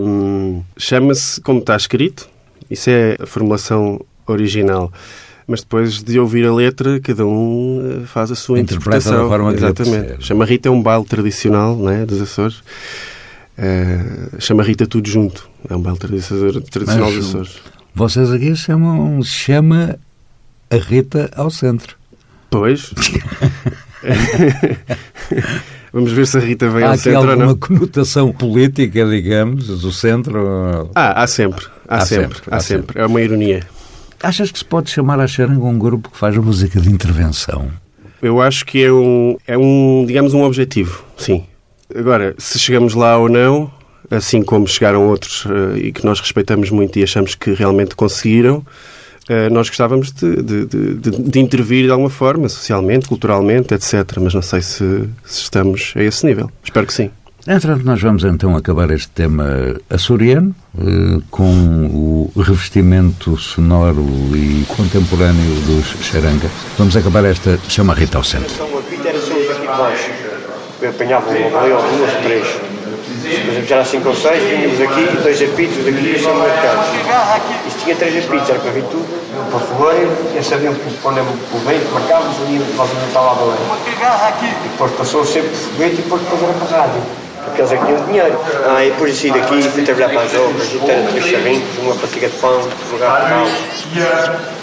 hum, 0.00 0.62
chama-se 0.76 1.40
como 1.40 1.58
está 1.58 1.76
escrito. 1.76 2.28
Isso 2.70 2.88
é 2.88 3.16
a 3.20 3.26
formulação 3.26 4.00
original. 4.26 4.92
Mas 5.50 5.62
depois 5.62 6.02
de 6.02 6.18
ouvir 6.20 6.44
a 6.46 6.52
letra, 6.54 7.00
cada 7.00 7.24
um 7.26 8.02
eh, 8.02 8.06
faz 8.06 8.30
a 8.30 8.34
sua 8.34 8.60
Interpreta 8.60 8.90
da 8.90 8.96
interpretação. 8.98 9.28
forma 9.30 9.54
que 9.54 9.60
lhe 9.60 9.64
Exatamente. 9.64 10.26
Chama 10.26 10.44
Rita 10.44 10.68
é 10.68 10.70
um 10.70 10.82
baile 10.82 11.04
tradicional 11.06 11.74
né, 11.74 12.04
dos 12.04 12.20
Açores. 12.20 12.62
Eh, 13.56 14.28
chama 14.38 14.62
Rita 14.62 14.86
tudo 14.86 15.08
junto. 15.08 15.48
É 15.68 15.74
um 15.74 15.80
baile 15.80 15.98
tradicional, 15.98 16.52
Mas 17.10 17.14
dos 17.14 17.28
Açores. 17.28 17.56
Vocês 17.94 18.30
aqui 18.30 18.54
chamam 18.54 19.22
Chama 19.22 19.98
a 20.70 20.76
Rita 20.76 21.30
ao 21.34 21.50
Centro. 21.50 21.96
Pois. 22.50 22.92
Vamos 25.92 26.12
ver 26.12 26.26
se 26.26 26.36
a 26.36 26.40
Rita 26.40 26.68
vem 26.68 26.84
Há 26.84 26.90
ao 26.90 26.96
centro 26.98 27.20
ou 27.22 27.30
alguma 27.30 27.46
não. 27.46 27.56
conotação 27.56 28.30
política, 28.32 29.06
digamos, 29.06 29.66
do 29.80 29.90
centro? 29.90 30.90
Ah, 30.94 31.22
há 31.22 31.26
sempre. 31.26 31.64
Há, 31.88 31.96
Há 31.96 32.00
sempre. 32.06 32.36
sempre, 32.36 32.42
Há 32.50 32.56
há 32.56 32.60
sempre. 32.60 33.00
É 33.00 33.06
uma 33.06 33.20
ironia. 33.22 33.62
Achas 34.22 34.50
que 34.50 34.58
se 34.58 34.64
pode 34.64 34.90
chamar 34.90 35.20
a 35.20 35.26
Xaranga 35.26 35.64
um 35.64 35.78
grupo 35.78 36.10
que 36.10 36.18
faz 36.18 36.36
música 36.36 36.80
de 36.80 36.90
intervenção? 36.90 37.70
Eu 38.20 38.40
acho 38.42 38.66
que 38.66 38.82
é 38.82 38.92
um, 38.92 39.36
é 39.46 39.56
um, 39.56 40.04
digamos, 40.06 40.34
um 40.34 40.42
objetivo, 40.42 41.04
sim. 41.16 41.44
Agora, 41.94 42.34
se 42.36 42.58
chegamos 42.58 42.94
lá 42.94 43.16
ou 43.16 43.28
não, 43.28 43.70
assim 44.10 44.42
como 44.42 44.66
chegaram 44.66 45.06
outros 45.08 45.46
eh, 45.46 45.78
e 45.78 45.92
que 45.92 46.04
nós 46.04 46.18
respeitamos 46.20 46.70
muito 46.70 46.98
e 46.98 47.02
achamos 47.04 47.34
que 47.36 47.52
realmente 47.52 47.94
conseguiram, 47.94 48.66
eh, 49.28 49.48
nós 49.50 49.68
gostávamos 49.68 50.10
de, 50.12 50.42
de, 50.42 50.66
de- 50.66 50.94
de- 50.94 51.22
de 51.22 51.38
intervir 51.40 51.84
de 51.84 51.90
alguma 51.92 52.10
forma, 52.10 52.48
socialmente, 52.48 53.06
culturalmente, 53.08 53.72
etc. 53.72 54.18
Mas 54.20 54.34
não 54.34 54.42
sei 54.42 54.62
se, 54.62 55.08
se 55.24 55.42
estamos 55.42 55.92
a 55.94 56.02
esse 56.02 56.26
nível. 56.26 56.50
Espero 56.64 56.86
que 56.86 56.92
sim. 56.92 57.10
Entretanto, 57.50 57.82
nós 57.82 58.02
vamos 58.02 58.24
então 58.24 58.54
acabar 58.54 58.90
este 58.90 59.08
tema 59.08 59.74
açoriano 59.88 60.54
eh, 60.78 61.18
com 61.30 61.46
o 61.46 62.30
revestimento 62.36 63.38
sonoro 63.38 64.04
e 64.34 64.66
contemporâneo 64.68 65.54
dos 65.62 65.86
Xaranga. 66.04 66.46
Vamos 66.76 66.94
acabar 66.94 67.24
esta 67.24 67.58
Chama 67.66 67.94
a 67.94 67.96
Rita 67.96 68.18
ao 68.18 68.24
Centro. 68.24 68.52
Então, 68.52 68.78
a 68.78 68.82
pita 68.82 69.08
era 69.08 69.18
sempre 69.18 69.48
aqui 69.48 69.60
debaixo. 69.62 70.10
Eu 70.82 70.90
apanhava 70.90 71.30
uma 71.30 71.48
boia 71.48 71.76
ou 71.76 71.82
duas, 71.96 72.12
três. 72.22 72.46
Por 72.46 73.50
exemplo, 73.50 73.66
já 73.66 73.76
era 73.76 73.84
cinco 73.86 74.08
ou 74.10 74.14
seis, 74.14 74.42
vínhamos 74.42 74.80
aqui, 74.82 75.22
dois 75.22 75.42
apitos 75.42 75.84
daqui 75.86 76.04
e 76.04 76.18
sempre 76.18 76.38
marcados. 76.38 76.86
Isto 77.66 77.82
tinha 77.82 77.96
três 77.96 78.26
apitos, 78.26 78.50
era 78.50 78.58
para 78.58 78.72
vir 78.72 78.84
tudo. 78.84 79.08
Para 79.48 79.56
o 79.56 79.60
fogueiro, 79.60 80.12
eles 80.34 80.46
sabiam 80.46 80.74
que 80.74 80.94
quando 81.02 81.20
o 81.20 81.58
vento 81.64 81.90
marcávamos, 81.94 82.36
o 82.42 82.44
dia 82.44 82.60
nós 82.76 82.92
não 82.92 83.06
estava 83.06 83.32
a 83.32 83.34
boia. 83.36 83.58
E 84.42 84.68
depois 84.68 84.92
passou 84.92 85.24
sempre 85.24 85.48
por 85.48 85.56
foguete 85.56 85.94
e 85.94 86.02
depois 86.02 86.20
depois 86.20 86.42
era 86.42 86.52
para 86.52 86.76
a 86.76 86.80
rádio. 86.82 87.02
Porque 87.48 87.62
eles 87.62 87.72
é 87.72 87.76
que 87.76 87.84
tinham 87.86 88.04
dinheiro. 88.06 88.38
Ah, 88.66 88.84
e 88.84 88.90
depois 88.90 89.12
de 89.12 89.20
sair 89.20 89.40
daqui, 89.40 89.62
fui 89.62 89.82
trabalhar 89.82 90.10
para 90.10 90.22
as 90.22 90.34
obras, 90.34 90.72
e 90.72 90.90
era 90.90 91.10
três 91.10 91.26
charrinhos, 91.26 91.78
uma 91.78 91.94
paciga 91.94 92.28
de 92.28 92.36
pão, 92.36 92.68
lugar 92.92 93.22
de 93.22 93.28
pão. 93.30 93.46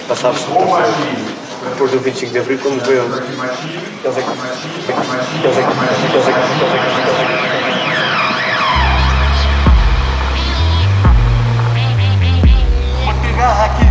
Passava-se 0.08 0.48
muita 0.48 0.66
fome. 0.68 0.86
Depois 1.70 1.92
do 1.92 2.00
25 2.00 2.32
de 2.32 2.40
Abril, 2.40 2.60
quando 2.62 2.86
veio, 2.86 3.02
eles 3.04 3.18
é 3.18 3.22
que... 3.22 3.28
Eles 4.06 4.18
é 4.18 4.22
que... 4.22 4.30
Eles 5.44 5.58
é 5.58 5.62
que... 5.64 5.70
Eles 6.14 6.28
é 6.28 6.32
que... 6.32 6.66
Vais 13.36 13.85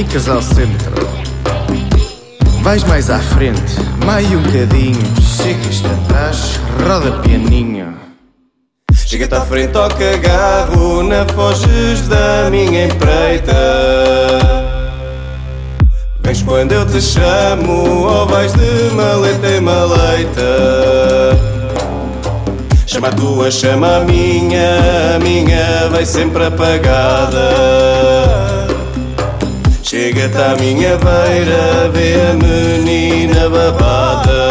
ficas 0.00 0.28
ao 0.30 0.40
centro. 0.40 1.06
Vais 2.62 2.82
mais 2.84 3.10
à 3.10 3.18
frente, 3.18 3.76
mais 4.06 4.26
um 4.32 4.40
bocadinho, 4.40 4.98
chegas 5.20 5.82
atrás, 5.84 6.58
roda 6.82 7.12
pianinho. 7.20 7.94
Chega-te 8.94 9.34
à 9.34 9.42
frente 9.42 9.76
ao 9.76 9.90
cagarro, 9.90 11.02
não 11.02 11.28
foges 11.34 12.08
da 12.08 12.48
minha 12.50 12.86
empreita. 12.86 13.52
Vens 16.22 16.42
quando 16.44 16.72
eu 16.72 16.86
te 16.86 17.02
chamo, 17.02 18.06
ou 18.06 18.26
vais 18.26 18.54
de 18.54 18.94
maleta 18.94 19.48
em 19.48 19.60
maleta. 19.60 21.38
Chama 22.86 23.08
a 23.08 23.12
tua, 23.12 23.50
chama 23.50 23.98
a 23.98 24.00
minha, 24.00 25.16
a 25.16 25.18
minha 25.18 25.90
vai 25.90 26.06
sempre 26.06 26.46
apagada. 26.46 28.39
Chega-te 30.10 30.38
à 30.38 30.56
minha 30.56 30.98
beira, 30.98 31.88
vê 31.92 32.14
a 32.20 32.34
menina 32.34 33.48
babada. 33.48 34.50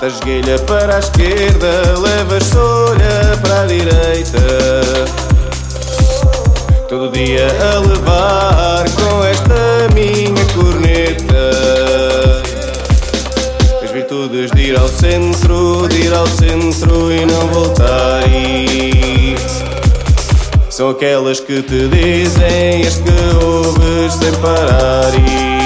Tasgueira 0.00 0.58
para 0.66 0.96
a 0.96 0.98
esquerda, 0.98 1.96
levas 2.00 2.42
solha 2.42 3.38
para 3.40 3.62
a 3.62 3.66
direita. 3.66 4.40
Todo 6.88 7.08
dia 7.12 7.46
a 7.46 7.78
levar 7.78 8.59
aquelas 21.00 21.40
que 21.40 21.62
te 21.62 21.88
dizem 21.88 22.86
as 22.86 22.98
que 22.98 23.10
ouves 23.42 24.12
sem 24.12 24.32
parar. 24.42 25.10
E 25.14 25.59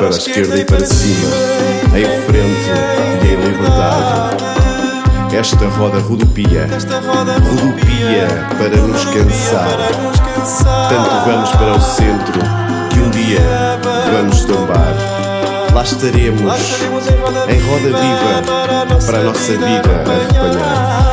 Para 0.00 0.08
a 0.08 0.16
esquerda 0.16 0.56
e 0.56 0.64
para 0.64 0.86
cima, 0.86 1.36
em 1.94 2.06
frente 2.22 2.70
e 3.22 3.26
em 3.28 3.36
liberdade. 3.36 4.44
esta 5.38 5.66
roda 5.66 5.98
rodopia. 5.98 6.66
Rodopia 7.42 8.26
para 8.56 8.76
nos 8.78 9.04
cansar. 9.04 9.76
Tanto 10.88 11.10
vamos 11.26 11.50
para 11.50 11.72
o 11.76 11.80
centro 11.82 12.40
que 12.88 12.98
um 12.98 13.10
dia 13.10 13.78
vamos 14.10 14.42
tombar. 14.46 14.94
Lá 15.74 15.82
estaremos 15.82 16.50
em 17.50 17.60
roda 17.60 17.90
viva 18.00 18.42
para 19.04 19.18
a 19.18 19.24
nossa 19.24 19.52
vida 19.52 20.02
a 20.06 20.14
repanhar. 20.32 21.10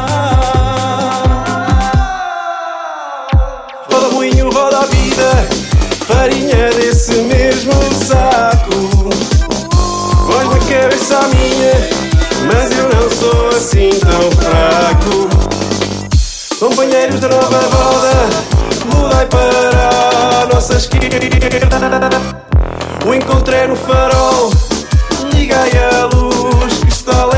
Roda 3.91 4.09
moinho, 4.13 4.49
roda 4.49 4.77
a 4.77 4.85
vida, 4.85 5.45
farinha 6.07 6.69
desse 6.69 7.15
mesmo 7.23 7.36
minha, 11.27 11.73
mas 12.51 12.71
eu 12.77 12.89
não 12.89 13.09
sou 13.09 13.49
assim 13.49 13.89
tão 13.99 14.31
fraco. 14.31 15.29
Companheiros 16.59 17.19
da 17.19 17.27
nova 17.27 17.59
roda, 17.59 18.13
mudai 18.93 19.25
para 19.27 20.41
a 20.43 20.45
nossa 20.53 20.75
esquerda. 20.75 20.97
O 23.05 23.13
encontrei 23.13 23.67
no 23.67 23.75
farol, 23.75 24.51
ligai 25.33 25.71
a 25.77 26.05
luz 26.13 26.79
que 26.79 26.89
está 26.89 27.25
lerda. 27.25 27.36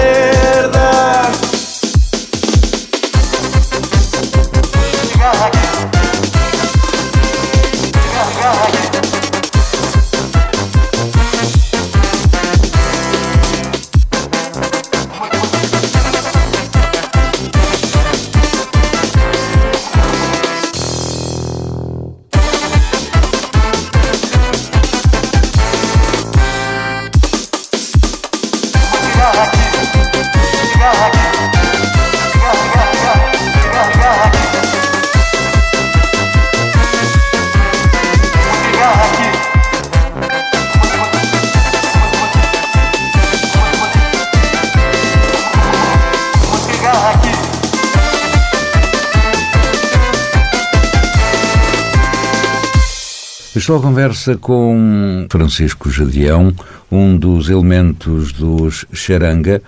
Estou 53.69 53.77
à 53.77 53.83
conversa 53.83 54.35
com 54.35 55.27
Francisco 55.29 55.91
Jadião, 55.91 56.51
um 56.91 57.15
dos 57.15 57.51
elementos 57.51 58.33
dos 58.33 58.83
Xaranga, 58.91 59.61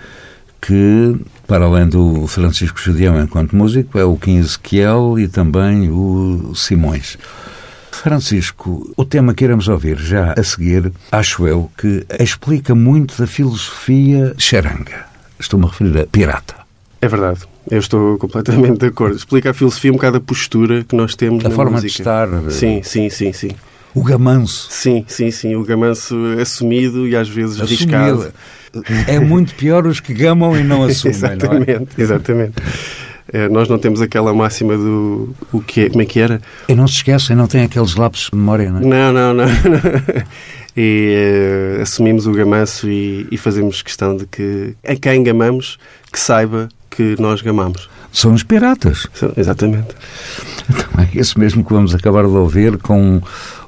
que, 0.60 1.16
para 1.46 1.66
além 1.66 1.88
do 1.88 2.26
Francisco 2.26 2.82
Jadião 2.82 3.22
enquanto 3.22 3.56
músico, 3.56 4.00
é 4.00 4.04
o 4.04 4.18
Kim 4.18 4.40
Ezequiel 4.40 5.20
e 5.20 5.28
também 5.28 5.92
o 5.92 6.52
Simões. 6.56 7.16
Francisco, 7.92 8.92
o 8.98 9.06
tema 9.06 9.36
que 9.36 9.44
iremos 9.44 9.68
ouvir 9.68 10.00
já 10.00 10.34
a 10.36 10.44
seguir, 10.44 10.92
acho 11.12 11.46
eu, 11.46 11.70
que 11.78 12.04
explica 12.20 12.74
muito 12.74 13.16
da 13.22 13.28
filosofia 13.28 14.34
Xaranga. 14.36 15.06
Estou-me 15.40 15.68
a 15.68 15.70
referir 15.70 16.00
a 16.00 16.08
pirata. 16.08 16.56
É 17.00 17.08
verdade. 17.08 17.42
Eu 17.70 17.78
estou 17.78 18.18
completamente 18.18 18.80
de 18.80 18.88
acordo. 18.88 19.16
Explica 19.16 19.52
a 19.52 19.54
filosofia 19.54 19.92
um 19.92 19.96
bocado 19.96 20.18
a 20.18 20.22
postura 20.22 20.84
que 20.84 20.96
nós 20.96 21.16
temos 21.16 21.46
A 21.46 21.50
na 21.50 21.56
forma 21.56 21.80
de 21.80 21.86
estar. 21.86 22.28
Sim, 22.50 22.82
sim, 22.82 23.08
sim, 23.08 23.32
sim. 23.32 23.52
O 23.94 24.04
gamanço. 24.04 24.68
Sim, 24.70 25.04
sim, 25.08 25.32
sim. 25.32 25.56
O 25.56 25.64
gamanço 25.64 26.16
assumido 26.42 27.08
e 27.08 27.16
às 27.16 27.28
vezes 27.30 27.60
riscado. 27.60 28.32
Assumido. 28.74 29.06
É 29.08 29.20
muito 29.20 29.54
pior 29.56 29.86
os 29.86 30.00
que 30.00 30.14
gamam 30.14 30.58
e 30.58 30.64
não 30.64 30.84
assumem, 30.86 31.18
não 31.20 31.28
é? 31.30 31.34
exatamente, 31.36 31.88
exatamente. 31.98 32.54
É, 33.34 33.48
nós 33.50 33.70
não 33.70 33.78
temos 33.78 34.02
aquela 34.02 34.34
máxima 34.34 34.76
do 34.78 35.34
o 35.54 35.62
que 35.62 35.82
é, 35.82 35.90
como 35.90 36.02
é 36.02 36.06
que 36.06 36.20
era? 36.20 36.42
E 36.68 36.76
não 36.76 36.88
se 36.88 36.96
esquecem, 36.96 37.36
não 37.36 37.48
têm 37.48 37.64
aqueles 37.64 37.96
lapsos 37.96 38.30
de 38.30 38.38
memória, 38.38 38.70
não 38.72 38.80
é? 38.80 38.84
Não, 38.84 39.14
não, 39.14 39.34
não. 39.34 39.46
e 40.76 41.76
eh, 41.78 41.82
assumimos 41.82 42.28
o 42.28 42.32
gamanço 42.32 42.90
e, 42.90 43.28
e 43.32 43.38
fazemos 43.38 43.82
questão 43.82 44.16
de 44.16 44.26
que 44.26 44.74
a 44.86 44.96
quem 44.96 45.24
gamamos 45.24 45.78
que 46.12 46.20
saiba 46.20 46.68
que 46.90 47.16
nós 47.20 47.42
gamamos. 47.42 47.90
São 48.12 48.34
os 48.34 48.44
piratas. 48.44 49.08
São- 49.14 49.32
Exatamente. 49.38 49.96
Então, 50.70 50.86
é 51.04 51.18
isso 51.18 51.40
mesmo 51.40 51.64
que 51.64 51.72
vamos 51.74 51.96
acabar 51.96 52.24
de 52.24 52.30
ouvir 52.32 52.78
com 52.80 53.22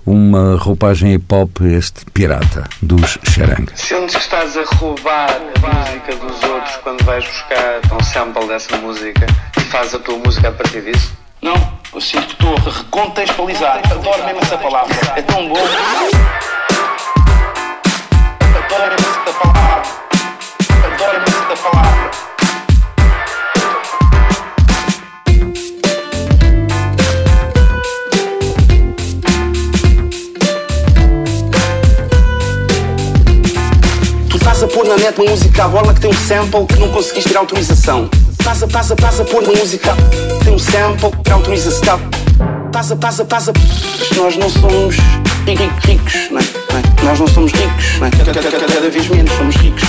uma 0.05 0.57
roupagem 0.57 1.13
hip 1.13 1.33
hop, 1.33 1.61
este 1.61 2.05
pirata 2.11 2.67
dos 2.81 3.17
Xaranga. 3.23 3.75
Sentes 3.75 4.15
que 4.15 4.21
estás 4.21 4.57
a 4.57 4.63
roubar 4.75 5.29
a 5.31 5.73
música 5.73 6.15
dos 6.15 6.43
outros 6.43 6.75
quando 6.77 7.03
vais 7.05 7.25
buscar 7.25 7.81
um 7.93 8.03
sample 8.03 8.47
dessa 8.47 8.77
música 8.77 9.25
e 9.57 9.61
fazes 9.61 9.95
a 9.95 9.99
tua 9.99 10.17
música 10.17 10.49
a 10.49 10.51
partir 10.51 10.81
disso? 10.81 11.13
Não, 11.41 11.55
eu 11.93 12.01
sinto 12.01 12.27
que 12.27 12.33
estou 12.33 12.55
a 12.55 12.77
recontextualizar. 12.77 13.81
Adoro 13.91 14.25
mesmo 14.25 14.39
essa 14.41 14.57
palavra. 14.57 14.95
É 15.15 15.21
tão 15.21 15.47
bom. 15.47 15.57
Adoro 18.55 18.95
mesmo 18.99 19.21
essa 19.21 19.33
palavra. 19.39 19.83
Adoro 20.85 21.19
mesmo 21.19 21.51
essa 21.51 21.69
palavra. 21.69 22.32
Pôr 34.73 34.87
na 34.87 34.95
net 34.97 35.19
uma 35.19 35.29
música 35.29 35.65
à 35.65 35.67
bola 35.67 35.93
que 35.93 36.01
tem 36.01 36.09
um 36.09 36.13
sample 36.13 36.65
que 36.67 36.79
não 36.79 36.89
conseguiste 36.89 37.29
ter 37.29 37.37
autorização. 37.37 38.09
Estás 38.39 38.63
a, 38.63 38.65
estás 38.65 38.91
a, 38.91 38.93
estás 38.95 39.19
a 39.19 39.23
pôr 39.25 39.43
uma 39.43 39.53
música 39.53 39.95
tem 40.43 40.53
um 40.53 40.59
sample 40.59 41.11
que 41.23 41.31
autorização. 41.31 41.99
Estás 42.67 42.91
a, 42.91 42.95
estás 42.95 43.19
a, 43.19 43.23
estás 43.23 43.49
a. 43.49 43.53
Nós 44.15 44.35
não 44.37 44.49
somos 44.49 44.95
ri- 45.45 45.55
ri- 45.55 45.71
ricos, 45.85 46.13
não 46.31 46.39
é? 46.39 46.43
Não 46.71 46.79
é? 46.79 47.03
Nós 47.05 47.19
não 47.19 47.27
somos 47.27 47.51
ricos, 47.51 47.99
não 47.99 48.07
é? 48.07 48.11
Cada 48.11 48.89
vez 48.89 49.07
menos 49.09 49.31
somos 49.33 49.55
ricos. 49.57 49.83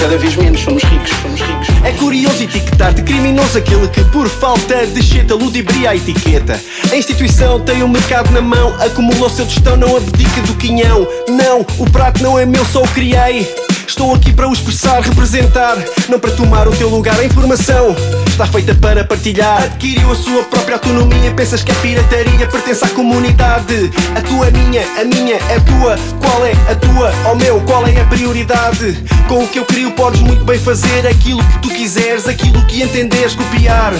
Cada 0.00 0.18
vez 0.18 0.36
menos 0.36 0.60
somos 0.60 0.82
ricos, 0.82 1.10
somos 1.22 1.40
ricos. 1.40 1.68
É 1.84 1.92
curioso 1.92 2.42
etiquetar 2.42 2.92
de 2.92 3.02
criminoso 3.02 3.58
aquele 3.58 3.88
que, 3.88 4.04
por 4.04 4.28
falta 4.28 4.86
de 4.86 5.02
cheta, 5.02 5.34
ludibria 5.34 5.90
a 5.90 5.96
etiqueta. 5.96 6.60
A 6.90 6.96
instituição 6.96 7.60
tem 7.60 7.82
o 7.82 7.88
mercado 7.88 8.30
na 8.30 8.40
mão, 8.40 8.74
acumulou 8.80 9.30
seu 9.30 9.46
tostão, 9.46 9.76
não 9.76 9.96
abdica 9.96 10.40
do 10.42 10.54
quinhão. 10.54 11.06
Não, 11.28 11.60
o 11.78 11.90
prato 11.90 12.22
não 12.22 12.38
é 12.38 12.44
meu, 12.44 12.64
só 12.64 12.82
o 12.82 12.88
criei. 12.88 13.46
Estou 13.86 14.14
aqui 14.14 14.32
para 14.32 14.48
o 14.48 14.52
expressar, 14.52 15.02
representar, 15.02 15.76
não 16.08 16.18
para 16.18 16.30
tomar 16.30 16.66
o 16.66 16.72
teu 16.72 16.88
lugar. 16.88 17.18
A 17.18 17.24
informação 17.24 17.94
está 18.26 18.46
feita 18.46 18.74
para 18.74 19.04
partilhar. 19.04 19.64
Adquiriu 19.64 20.10
a 20.10 20.14
sua 20.14 20.42
própria 20.44 20.76
autonomia. 20.76 21.30
Pensas 21.32 21.62
que 21.62 21.70
a 21.70 21.74
pirataria 21.74 22.46
pertence 22.46 22.84
à 22.84 22.88
comunidade. 22.88 23.90
A 24.16 24.20
tua 24.22 24.48
é 24.48 24.50
minha, 24.50 24.82
a 24.98 25.04
minha 25.04 25.34
é 25.34 25.60
tua. 25.60 25.98
Qual 26.20 26.46
é 26.46 26.52
a 26.70 26.74
tua? 26.74 27.12
Ó 27.30 27.34
meu, 27.34 27.60
qual 27.62 27.86
é 27.86 28.00
a 28.00 28.04
prioridade? 28.06 29.02
Com 29.28 29.44
o 29.44 29.48
que 29.48 29.58
eu 29.58 29.64
crio, 29.82 29.90
podes 29.92 30.20
muito 30.20 30.44
bem 30.44 30.58
fazer 30.58 31.06
aquilo 31.06 31.42
que 31.44 31.58
tu 31.58 31.68
quiseres, 31.68 32.28
aquilo 32.28 32.64
que 32.66 32.82
entenderes, 32.82 33.34
copiar. 33.34 33.92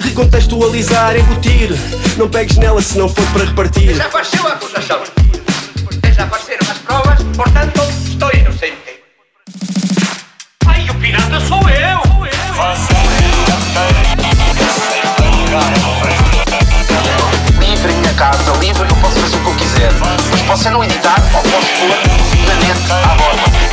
Recontextualizar, 0.00 1.16
embutir. 1.16 1.70
Não 2.16 2.28
pegues 2.28 2.56
nela 2.58 2.82
se 2.82 2.98
não 2.98 3.08
for 3.08 3.24
para 3.32 3.44
repartir. 3.44 3.94
Já 3.94 4.06
apareceu 4.06 4.46
a 4.46 4.52
acusação. 4.52 5.02
Desapareceram 6.02 6.70
as 6.70 6.78
provas, 6.78 7.22
portanto, 7.36 7.80
estou 8.06 8.30
inocente. 8.34 9.00
Ai, 10.66 10.90
o 10.90 10.94
pirata 10.96 11.40
sou 11.40 11.60
eu! 11.70 12.02
Livre 17.58 17.92
minha 17.92 18.14
casa, 18.14 18.52
livre, 18.60 18.82
eu 18.82 18.96
posso 18.96 19.18
fazer 19.20 19.36
o 19.36 19.40
que 19.40 19.46
eu 19.46 19.54
quiser. 19.54 19.92
Mas 20.30 20.42
posso 20.42 20.70
não 20.70 20.84
editar 20.84 21.22
ou 21.34 21.42
posso 21.42 21.68
pôr 21.78 22.46
na 22.46 22.54
net 22.54 22.92
à 22.92 23.14
borda. 23.14 23.71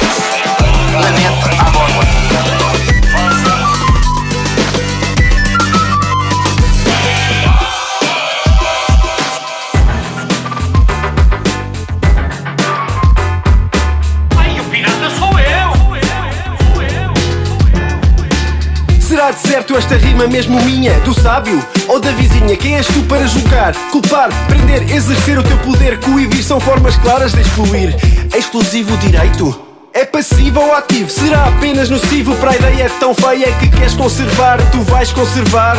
Certo 19.69 19.77
esta 19.77 19.95
rima 19.95 20.27
mesmo 20.27 20.61
minha, 20.61 20.99
do 21.01 21.13
sábio 21.13 21.63
ou 21.87 21.99
da 21.99 22.11
vizinha? 22.11 22.55
Quem 22.55 22.75
és 22.75 22.87
tu 22.87 23.03
para 23.03 23.27
julgar, 23.27 23.73
culpar, 23.91 24.29
prender, 24.47 24.83
exercer 24.93 25.37
o 25.37 25.43
teu 25.43 25.57
poder, 25.59 25.99
coibir? 25.99 26.43
São 26.43 26.59
formas 26.59 26.95
claras 26.97 27.33
de 27.33 27.41
excluir. 27.41 27.95
É 28.33 28.37
exclusivo 28.37 28.95
direito? 28.97 29.68
É 29.93 30.05
passivo 30.05 30.59
ou 30.59 30.75
ativo? 30.75 31.09
Será 31.09 31.45
apenas 31.45 31.89
nocivo 31.89 32.35
para 32.35 32.51
a 32.51 32.55
ideia 32.55 32.89
tão 32.99 33.13
feia 33.13 33.51
que 33.53 33.67
queres 33.69 33.93
conservar? 33.93 34.59
Tu 34.71 34.79
vais 34.81 35.11
conservar? 35.11 35.75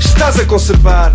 Estás 0.00 0.38
a 0.40 0.44
conservar? 0.44 1.12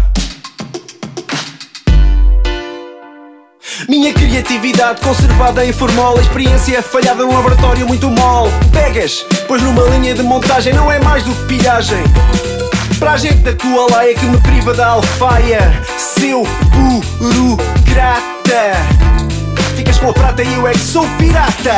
Minha 3.90 4.14
criatividade 4.14 5.02
conservada 5.02 5.66
em 5.66 5.74
formol 5.74 6.20
experiência 6.20 6.82
falhada 6.82 7.24
num 7.24 7.34
laboratório 7.34 7.88
muito 7.88 8.10
mole 8.10 8.52
Pegas, 8.72 9.26
pois 9.48 9.62
numa 9.62 9.84
linha 9.90 10.14
de 10.14 10.24
montagem 10.24 10.74
não 10.74 10.92
é 10.92 11.00
mais 11.00 11.24
do 11.24 11.34
que 11.34 11.58
pilhagem 11.58 12.04
Para 13.00 13.14
a 13.14 13.18
gente 13.18 13.38
da 13.38 13.54
tua 13.54 13.92
laia 13.92 14.14
que 14.14 14.26
me 14.26 14.40
priva 14.40 14.74
da 14.74 14.88
alfaia 14.88 15.74
Seu 15.98 16.44
burocrata 17.20 18.32
Ficas 20.02 20.04
com 20.04 20.10
a 20.10 20.14
prata 20.14 20.44
e 20.44 20.54
eu 20.54 20.68
é 20.68 20.72
que 20.72 20.80
sou 20.80 21.08
pirata. 21.18 21.76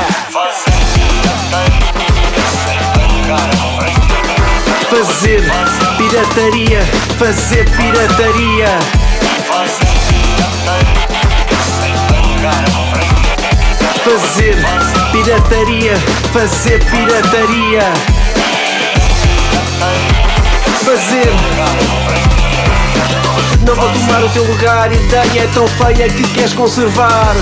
Fazer 4.90 5.42
pirataria, 5.98 6.82
fazer 7.20 7.70
pirataria. 7.72 8.80
Fazer 14.04 14.56
pirataria, 15.12 15.98
fazer 16.32 16.84
pirataria. 16.86 17.94
Fazer 20.86 22.43
Não 23.66 23.76
vou 23.76 23.90
tomar 23.92 24.24
o 24.24 24.30
teu 24.30 24.44
lugar, 24.44 24.92
ideia 24.92 25.44
é 25.44 25.48
tão 25.54 25.68
feia 25.68 26.10
que 26.10 26.24
queres 26.34 26.54
conservar 26.54 27.36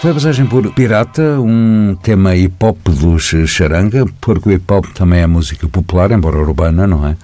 Foi 0.00 0.10
a 0.10 0.14
passagem 0.14 0.46
por 0.46 0.68
Pirata, 0.72 1.22
um 1.38 1.96
tema 2.02 2.34
hip-hop 2.34 2.76
dos 2.88 3.32
Charanga, 3.46 4.04
porque 4.20 4.48
o 4.48 4.52
hip-hop 4.52 4.86
também 4.94 5.20
é 5.20 5.26
música 5.28 5.68
popular, 5.68 6.10
embora 6.10 6.38
urbana, 6.38 6.86
não 6.88 7.06
é? 7.06 7.16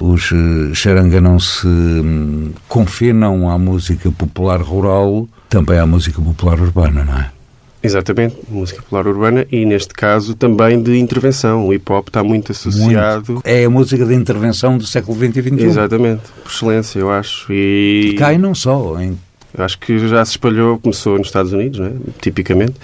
Os 0.00 0.32
Charanga 0.72 1.20
não 1.20 1.40
se 1.40 1.66
hum, 1.66 2.52
confinam 2.68 3.50
à 3.50 3.58
música 3.58 4.12
popular 4.12 4.62
rural, 4.62 5.28
também 5.48 5.78
à 5.78 5.86
música 5.86 6.22
popular 6.22 6.60
urbana, 6.60 7.04
não 7.04 7.18
é? 7.18 7.39
Exatamente, 7.82 8.36
música 8.48 8.82
popular 8.82 9.06
urbana 9.06 9.46
e, 9.50 9.64
neste 9.64 9.94
caso, 9.94 10.34
também 10.34 10.82
de 10.82 10.98
intervenção. 10.98 11.66
O 11.66 11.72
hip-hop 11.72 12.08
está 12.08 12.22
muito 12.22 12.52
associado. 12.52 13.34
Muito. 13.34 13.48
É 13.48 13.64
a 13.64 13.70
música 13.70 14.04
de 14.04 14.14
intervenção 14.14 14.76
do 14.76 14.86
século 14.86 15.16
XX 15.16 15.36
e 15.36 15.42
XXI. 15.42 15.64
Exatamente, 15.64 16.22
por 16.42 16.50
excelência, 16.52 16.98
eu 16.98 17.10
acho. 17.10 17.50
E 17.50 18.14
Cá 18.18 18.34
e 18.34 18.38
não 18.38 18.54
só, 18.54 19.00
em 19.00 19.18
Eu 19.56 19.64
acho 19.64 19.78
que 19.78 19.98
já 19.98 20.22
se 20.24 20.32
espalhou, 20.32 20.78
começou 20.78 21.16
nos 21.16 21.28
Estados 21.28 21.52
Unidos, 21.52 21.78
não 21.78 21.86
é? 21.86 21.92
tipicamente, 22.20 22.74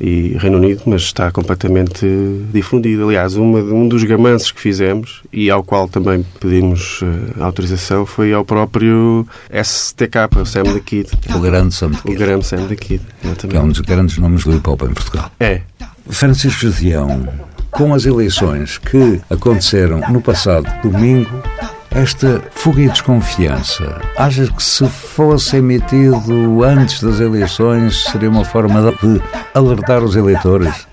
e 0.00 0.36
Reino 0.38 0.58
Unido, 0.58 0.82
mas 0.86 1.02
está 1.02 1.30
completamente 1.30 2.06
difundido. 2.52 3.04
Aliás, 3.04 3.36
uma, 3.36 3.58
um 3.58 3.88
dos 3.88 4.04
gamanços 4.04 4.52
que 4.52 4.60
fizemos, 4.60 5.22
e 5.32 5.50
ao 5.50 5.62
qual 5.62 5.88
também 5.88 6.24
pedimos 6.40 7.02
uh, 7.02 7.42
autorização, 7.42 8.04
foi 8.04 8.32
ao 8.32 8.44
próprio 8.44 9.26
STK, 9.50 10.40
o 10.40 10.46
Sam 10.46 10.64
the 10.64 10.80
Kid. 10.80 11.10
O 11.34 11.40
grande 11.40 11.74
Sam 11.74 11.90
the 11.90 12.10
O 12.10 12.14
grande 12.14 12.46
Sam 12.46 12.66
the 12.66 12.76
Kid, 12.76 13.02
que 13.48 13.56
é 13.56 13.60
um 13.60 13.68
dos 13.68 13.80
grandes 13.80 14.18
nomes 14.18 14.44
do 14.44 14.52
hip-hop 14.52 14.82
em 14.82 14.94
Portugal. 14.94 15.30
É. 15.40 15.62
Francisco 16.08 16.60
Judião, 16.60 17.26
com 17.70 17.92
as 17.92 18.06
eleições 18.06 18.78
que 18.78 19.20
aconteceram 19.28 20.00
no 20.10 20.20
passado 20.20 20.66
domingo, 20.82 21.30
esta 21.90 22.42
fuga 22.50 22.82
e 22.82 22.88
desconfiança, 22.88 24.00
achas 24.16 24.48
que 24.50 24.62
se 24.62 24.86
fosse 24.88 25.56
emitido 25.56 26.62
antes 26.64 27.02
das 27.02 27.20
eleições 27.20 28.04
seria 28.04 28.30
uma 28.30 28.44
forma 28.44 28.92
de 29.02 29.20
alertar 29.54 30.02
os 30.02 30.16
eleitores? 30.16 30.86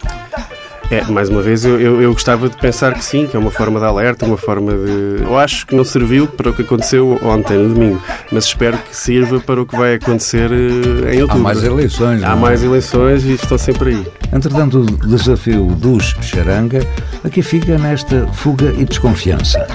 É, 0.91 1.03
mais 1.05 1.27
uma 1.27 1.41
vez, 1.41 1.65
eu, 1.65 1.79
eu, 1.79 2.01
eu 2.01 2.13
gostava 2.13 2.47
de 2.47 2.55
pensar 2.57 2.93
que 2.93 3.03
sim, 3.03 3.25
que 3.25 3.35
é 3.35 3.39
uma 3.39 3.49
forma 3.49 3.79
de 3.79 3.85
alerta, 3.85 4.25
uma 4.25 4.37
forma 4.37 4.73
de. 4.73 5.23
Eu 5.23 5.37
acho 5.39 5.65
que 5.65 5.75
não 5.75 5.83
serviu 5.83 6.27
para 6.27 6.51
o 6.51 6.53
que 6.53 6.61
aconteceu 6.61 7.19
ontem, 7.23 7.57
no 7.57 7.73
domingo, 7.73 7.99
mas 8.31 8.45
espero 8.45 8.77
que 8.77 8.95
sirva 8.95 9.39
para 9.39 9.61
o 9.61 9.65
que 9.65 9.75
vai 9.75 9.95
acontecer 9.95 10.51
eh, 10.51 11.15
em 11.15 11.21
outubro. 11.21 11.41
Há 11.41 11.43
mais 11.45 11.63
eleições, 11.63 12.21
Há 12.21 12.29
não 12.29 12.37
é? 12.37 12.41
mais 12.41 12.63
eleições 12.63 13.23
e 13.23 13.33
estão 13.33 13.57
sempre 13.57 13.89
aí. 13.89 14.07
Entretanto, 14.31 14.81
o 14.81 15.07
desafio 15.07 15.65
dos 15.65 16.15
Charanga 16.21 16.85
aqui 17.23 17.41
fica 17.41 17.75
nesta 17.77 18.27
fuga 18.27 18.71
e 18.77 18.85
desconfiança. 18.85 19.65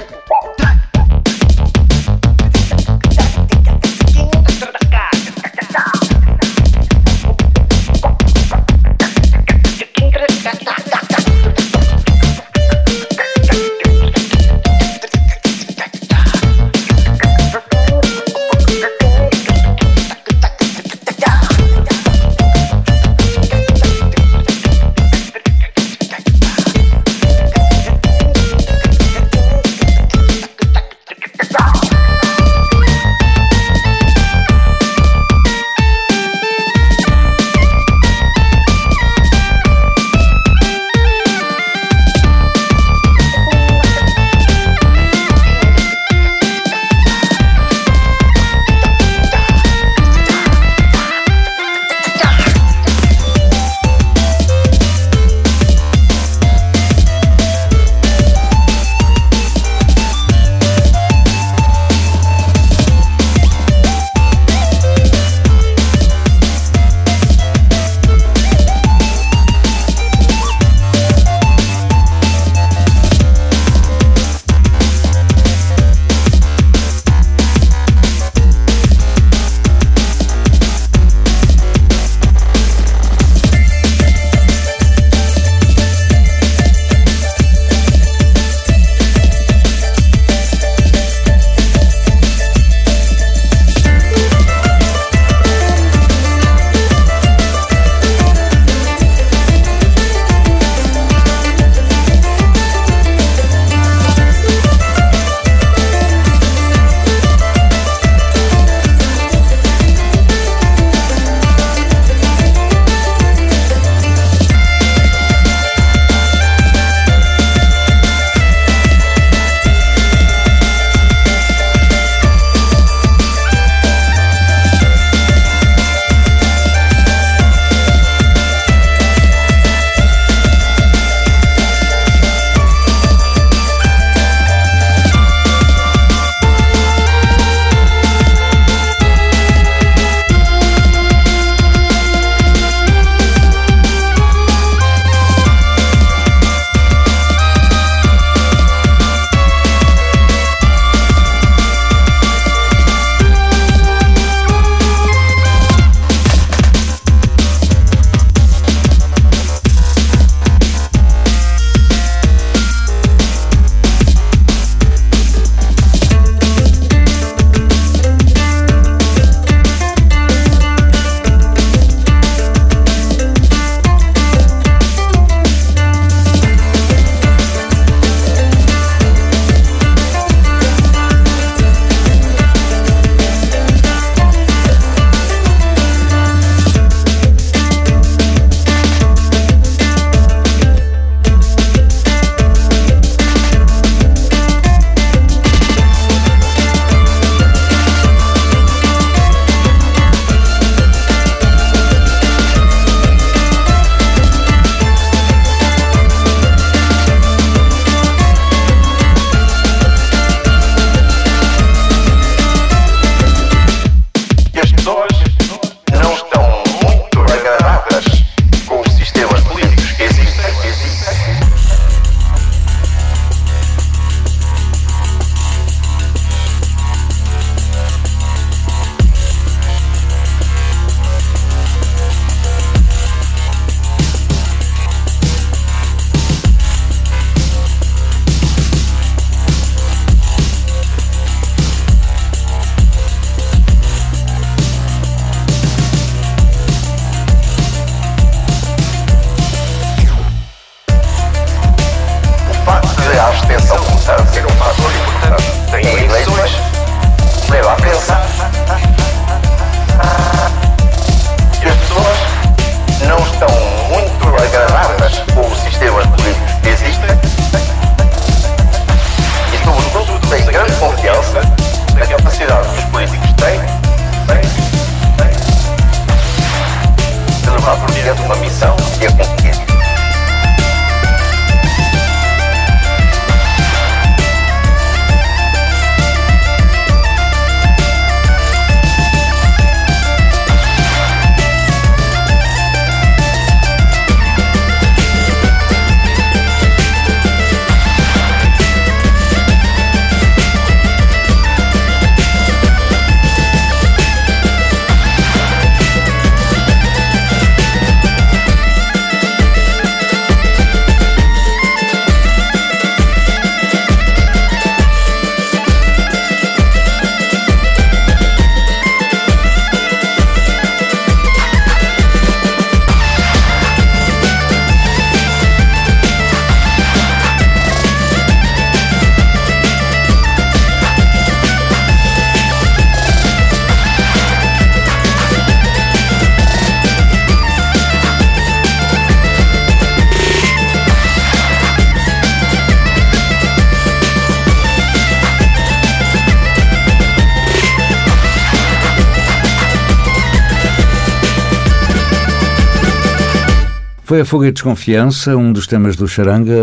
Foi 354.08 354.22
a 354.22 354.24
Fuga 354.24 354.48
e 354.48 354.50
Desconfiança, 354.50 355.36
um 355.36 355.52
dos 355.52 355.66
temas 355.66 355.94
do 355.94 356.08
Charanga, 356.08 356.56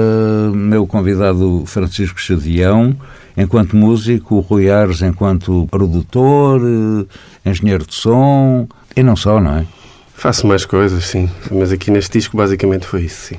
meu 0.52 0.88
convidado 0.88 1.64
Francisco 1.68 2.20
Chadião, 2.20 2.98
enquanto 3.38 3.76
músico, 3.76 4.40
Rui 4.40 4.68
Ares 4.68 5.04
enquanto 5.04 5.68
produtor, 5.70 6.60
eh, 6.60 7.48
engenheiro 7.48 7.86
de 7.86 7.94
som, 7.94 8.68
e 8.96 9.04
não 9.04 9.16
só, 9.16 9.40
não 9.40 9.60
é? 9.60 9.66
Faço 10.16 10.48
mais 10.48 10.66
coisas, 10.66 11.06
sim. 11.06 11.30
Mas 11.52 11.72
aqui 11.72 11.92
neste 11.92 12.18
disco 12.18 12.36
basicamente 12.36 12.88
foi 12.88 13.04
isso, 13.04 13.28
sim. 13.28 13.36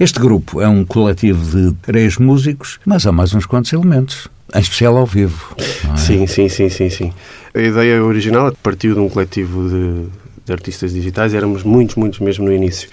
Este 0.00 0.18
grupo 0.18 0.62
é 0.62 0.66
um 0.66 0.82
coletivo 0.82 1.44
de 1.44 1.74
três 1.82 2.16
músicos, 2.16 2.80
mas 2.86 3.06
há 3.06 3.12
mais 3.12 3.34
uns 3.34 3.44
quantos 3.44 3.70
elementos, 3.74 4.26
em 4.54 4.60
especial 4.60 4.96
ao 4.96 5.04
vivo. 5.04 5.54
é? 5.92 5.96
Sim, 5.98 6.26
sim, 6.26 6.48
sim, 6.48 6.70
sim, 6.70 6.88
sim. 6.88 7.12
A 7.54 7.60
ideia 7.60 8.02
original 8.02 8.56
partiu 8.62 8.94
de 8.94 9.00
um 9.00 9.08
coletivo 9.10 9.68
de, 9.68 10.06
de 10.50 10.54
artistas 10.54 10.92
digitais, 10.92 11.32
éramos 11.32 11.62
muitos, 11.62 11.94
muitos 11.96 12.18
mesmo 12.18 12.44
no 12.44 12.52
início. 12.52 12.88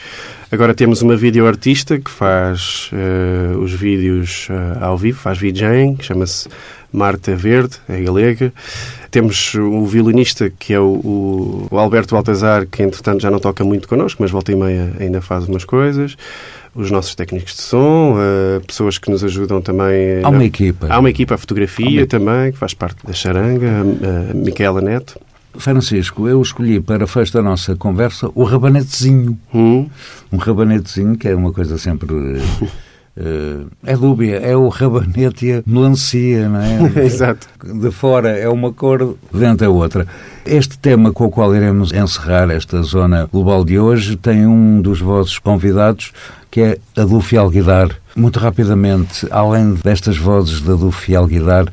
Agora 0.51 0.73
temos 0.73 1.01
uma 1.01 1.15
videoartista 1.15 1.99
que 1.99 2.09
faz 2.09 2.89
eh, 2.93 3.55
os 3.57 3.73
vídeos 3.73 4.47
eh, 4.49 4.77
ao 4.79 4.97
vivo, 4.97 5.17
faz 5.19 5.37
VJing, 5.39 5.95
que 5.97 6.05
chama-se 6.05 6.47
Marta 6.93 7.35
Verde, 7.35 7.75
é 7.89 7.99
galega. 8.01 8.53
Temos 9.11 9.55
o 9.55 9.85
violinista, 9.85 10.51
que 10.57 10.73
é 10.73 10.79
o, 10.79 11.67
o- 11.71 11.77
Alberto 11.77 12.13
Baltazar, 12.15 12.65
que 12.67 12.83
entretanto 12.83 13.21
já 13.21 13.31
não 13.31 13.39
toca 13.39 13.63
muito 13.63 13.87
connosco, 13.87 14.21
mas 14.21 14.31
volta 14.31 14.51
e 14.51 14.55
meia 14.55 14.93
ainda 14.99 15.19
faz 15.21 15.47
umas 15.47 15.65
coisas. 15.65 16.15
Os 16.75 16.91
nossos 16.91 17.15
técnicos 17.15 17.55
de 17.55 17.61
som, 17.63 18.15
eh, 18.19 18.61
pessoas 18.65 18.97
que 18.99 19.09
nos 19.09 19.23
ajudam 19.23 19.61
também. 19.61 20.21
Há 20.23 20.29
uma 20.29 20.45
equipa. 20.45 20.87
Há 20.89 20.99
uma 20.99 21.09
equipa, 21.09 21.33
a 21.35 21.37
fotografia 21.37 22.01
uma- 22.01 22.07
também, 22.07 22.51
que 22.51 22.57
faz 22.57 22.73
parte 22.75 23.05
da 23.05 23.11
charanga, 23.13 23.67
a, 23.67 24.31
a 24.31 24.33
Micaela 24.33 24.79
Neto. 24.79 25.19
Francisco, 25.57 26.27
eu 26.27 26.41
escolhi 26.41 26.79
para 26.79 27.07
fecho 27.07 27.33
da 27.33 27.41
nossa 27.41 27.75
conversa 27.75 28.29
o 28.35 28.43
rabanetezinho. 28.43 29.37
Hum. 29.53 29.87
Um 30.31 30.37
rabanetezinho, 30.37 31.17
que 31.17 31.27
é 31.27 31.35
uma 31.35 31.51
coisa 31.51 31.77
sempre. 31.77 32.41
eh, 33.17 33.65
é 33.83 33.97
dúbia, 33.97 34.37
é 34.37 34.55
o 34.55 34.67
rabanete 34.69 35.45
e 35.47 35.53
a 35.53 35.63
melancia, 35.65 36.47
não 36.47 36.59
é? 36.61 36.91
Exato. 37.03 37.47
De 37.63 37.91
fora 37.91 38.29
é 38.29 38.47
uma 38.47 38.71
cor, 38.71 39.15
de 39.33 39.39
dentro 39.39 39.65
é 39.65 39.69
outra. 39.69 40.07
Este 40.45 40.77
tema 40.77 41.11
com 41.11 41.25
o 41.25 41.29
qual 41.29 41.55
iremos 41.55 41.91
encerrar 41.91 42.49
esta 42.51 42.81
zona 42.83 43.27
global 43.31 43.65
de 43.65 43.79
hoje 43.79 44.15
tem 44.15 44.45
um 44.45 44.81
dos 44.81 45.01
vossos 45.01 45.39
convidados, 45.39 46.13
que 46.49 46.61
é 46.61 46.77
Adolfo 46.95 47.37
Alguidar. 47.37 47.89
Muito 48.15 48.39
rapidamente, 48.39 49.27
além 49.29 49.73
destas 49.73 50.17
vozes 50.17 50.61
de 50.61 50.71
Adolfo 50.71 51.15
Alguidar, 51.15 51.65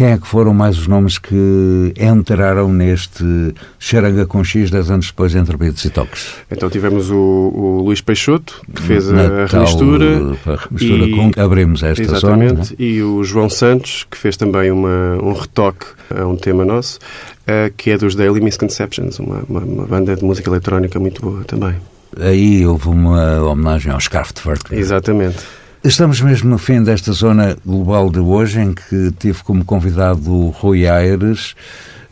quem 0.00 0.12
é 0.12 0.16
que 0.16 0.26
foram 0.26 0.54
mais 0.54 0.78
os 0.78 0.86
nomes 0.86 1.18
que 1.18 1.92
entraram 2.00 2.72
neste 2.72 3.52
Charanga 3.78 4.24
com 4.24 4.42
X 4.42 4.70
10 4.70 4.90
anos 4.90 5.06
depois 5.08 5.34
entre 5.34 5.54
beats 5.58 5.84
e 5.84 5.90
toques? 5.90 6.36
Então 6.50 6.70
tivemos 6.70 7.10
o, 7.10 7.18
o 7.18 7.82
Luís 7.82 8.00
Peixoto, 8.00 8.62
que 8.74 8.80
fez 8.80 9.12
a, 9.12 9.46
tal, 9.46 9.60
remistura. 9.60 10.06
a 10.46 10.56
remistura 10.56 11.10
com 11.14 11.30
que 11.30 11.38
abrimos 11.38 11.82
esta 11.82 12.02
Exatamente. 12.02 12.68
zona, 12.68 12.76
E 12.78 13.02
o 13.02 13.22
João 13.22 13.50
Santos, 13.50 14.06
que 14.10 14.16
fez 14.16 14.38
também 14.38 14.70
uma, 14.70 15.22
um 15.22 15.34
retoque 15.34 15.84
a 16.18 16.26
um 16.26 16.34
tema 16.34 16.64
nosso, 16.64 16.98
eh, 17.46 17.70
que 17.76 17.90
é 17.90 17.98
dos 17.98 18.14
Daily 18.14 18.40
Misconceptions, 18.40 19.18
uma, 19.18 19.42
uma, 19.46 19.60
uma 19.60 19.84
banda 19.84 20.16
de 20.16 20.24
música 20.24 20.48
eletrónica 20.48 20.98
muito 20.98 21.20
boa 21.20 21.44
também. 21.44 21.74
Aí 22.18 22.66
houve 22.66 22.88
uma 22.88 23.42
homenagem 23.42 23.92
ao 23.92 24.00
Scarftwerk. 24.00 24.74
Exatamente. 24.74 25.59
Estamos 25.82 26.20
mesmo 26.20 26.50
no 26.50 26.58
fim 26.58 26.82
desta 26.82 27.10
zona 27.10 27.56
global 27.64 28.10
de 28.10 28.18
hoje, 28.18 28.60
em 28.60 28.74
que 28.74 29.10
tive 29.18 29.42
como 29.42 29.64
convidado 29.64 30.30
o 30.30 30.50
Rui 30.50 30.86
Aires, 30.86 31.54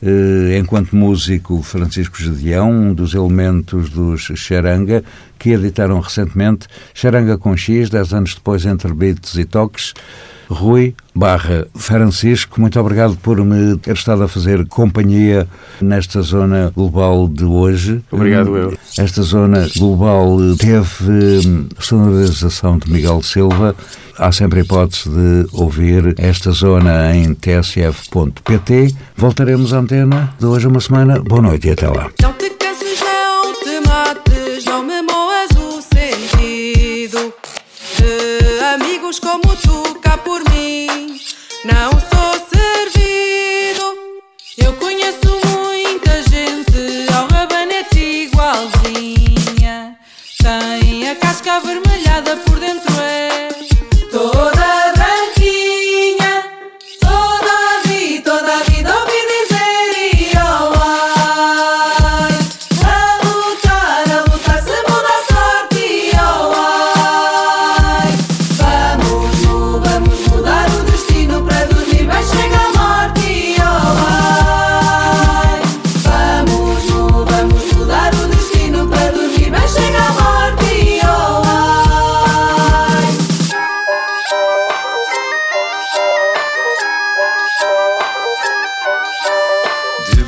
eh, 0.03 0.57
enquanto 0.59 0.97
músico 0.97 1.63
Francisco 1.63 2.17
Gedeão, 2.17 2.71
um 2.71 2.95
dos 2.95 3.13
elementos 3.13 3.91
dos 3.91 4.33
Charanga, 4.37 5.05
que 5.39 5.51
editaram 5.51 6.01
recentemente 6.01 6.67
Charanga 6.95 7.37
com 7.37 7.55
X, 7.55 7.91
10 7.91 8.15
anos 8.15 8.35
depois 8.35 8.65
entre 8.65 8.91
beats 8.95 9.35
e 9.35 9.45
toques. 9.45 9.93
Rui 10.49 10.95
barra 11.15 11.67
Francisco, 11.75 12.61
muito 12.61 12.79
obrigado 12.81 13.17
por 13.17 13.45
me 13.45 13.77
ter 13.77 13.95
estado 13.95 14.23
a 14.23 14.29
fazer 14.29 14.67
companhia 14.67 15.47
nesta 15.81 16.23
zona 16.23 16.73
global 16.75 17.29
de 17.29 17.45
hoje. 17.45 18.01
Obrigado, 18.11 18.57
eu. 18.57 18.79
Esta 18.97 19.23
zona 19.23 19.69
global 19.77 20.39
teve 20.57 21.47
hum, 21.47 21.69
sonorização 21.79 22.79
de 22.79 22.91
Miguel 22.91 23.23
Silva. 23.23 23.75
Há 24.17 24.33
sempre 24.33 24.61
a 24.61 24.63
hipótese 24.63 25.09
de 25.09 25.47
ouvir 25.53 26.15
esta 26.19 26.51
zona 26.51 27.15
em 27.15 27.35
tsf.pt. 27.35 28.95
Voltaremos 29.17 29.73
à 29.73 29.79
antena 29.79 30.35
de 30.39 30.47
hoje 30.47 30.67
a 30.67 30.69
uma 30.69 30.81
semana. 30.81 31.21
Boa 31.21 31.43
noite 31.43 31.69
e 31.69 31.71
até 31.71 31.89
lá. 31.89 32.11
Mim, 41.65 41.73
não 41.73 42.28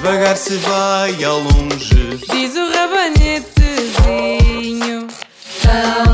Devagar 0.01 0.35
se 0.35 0.57
vai 0.57 1.23
ao 1.25 1.41
longe. 1.41 2.17
Diz 2.31 2.57
o 2.57 2.73
rabanetezinho 2.73 5.07
Tão 5.61 6.10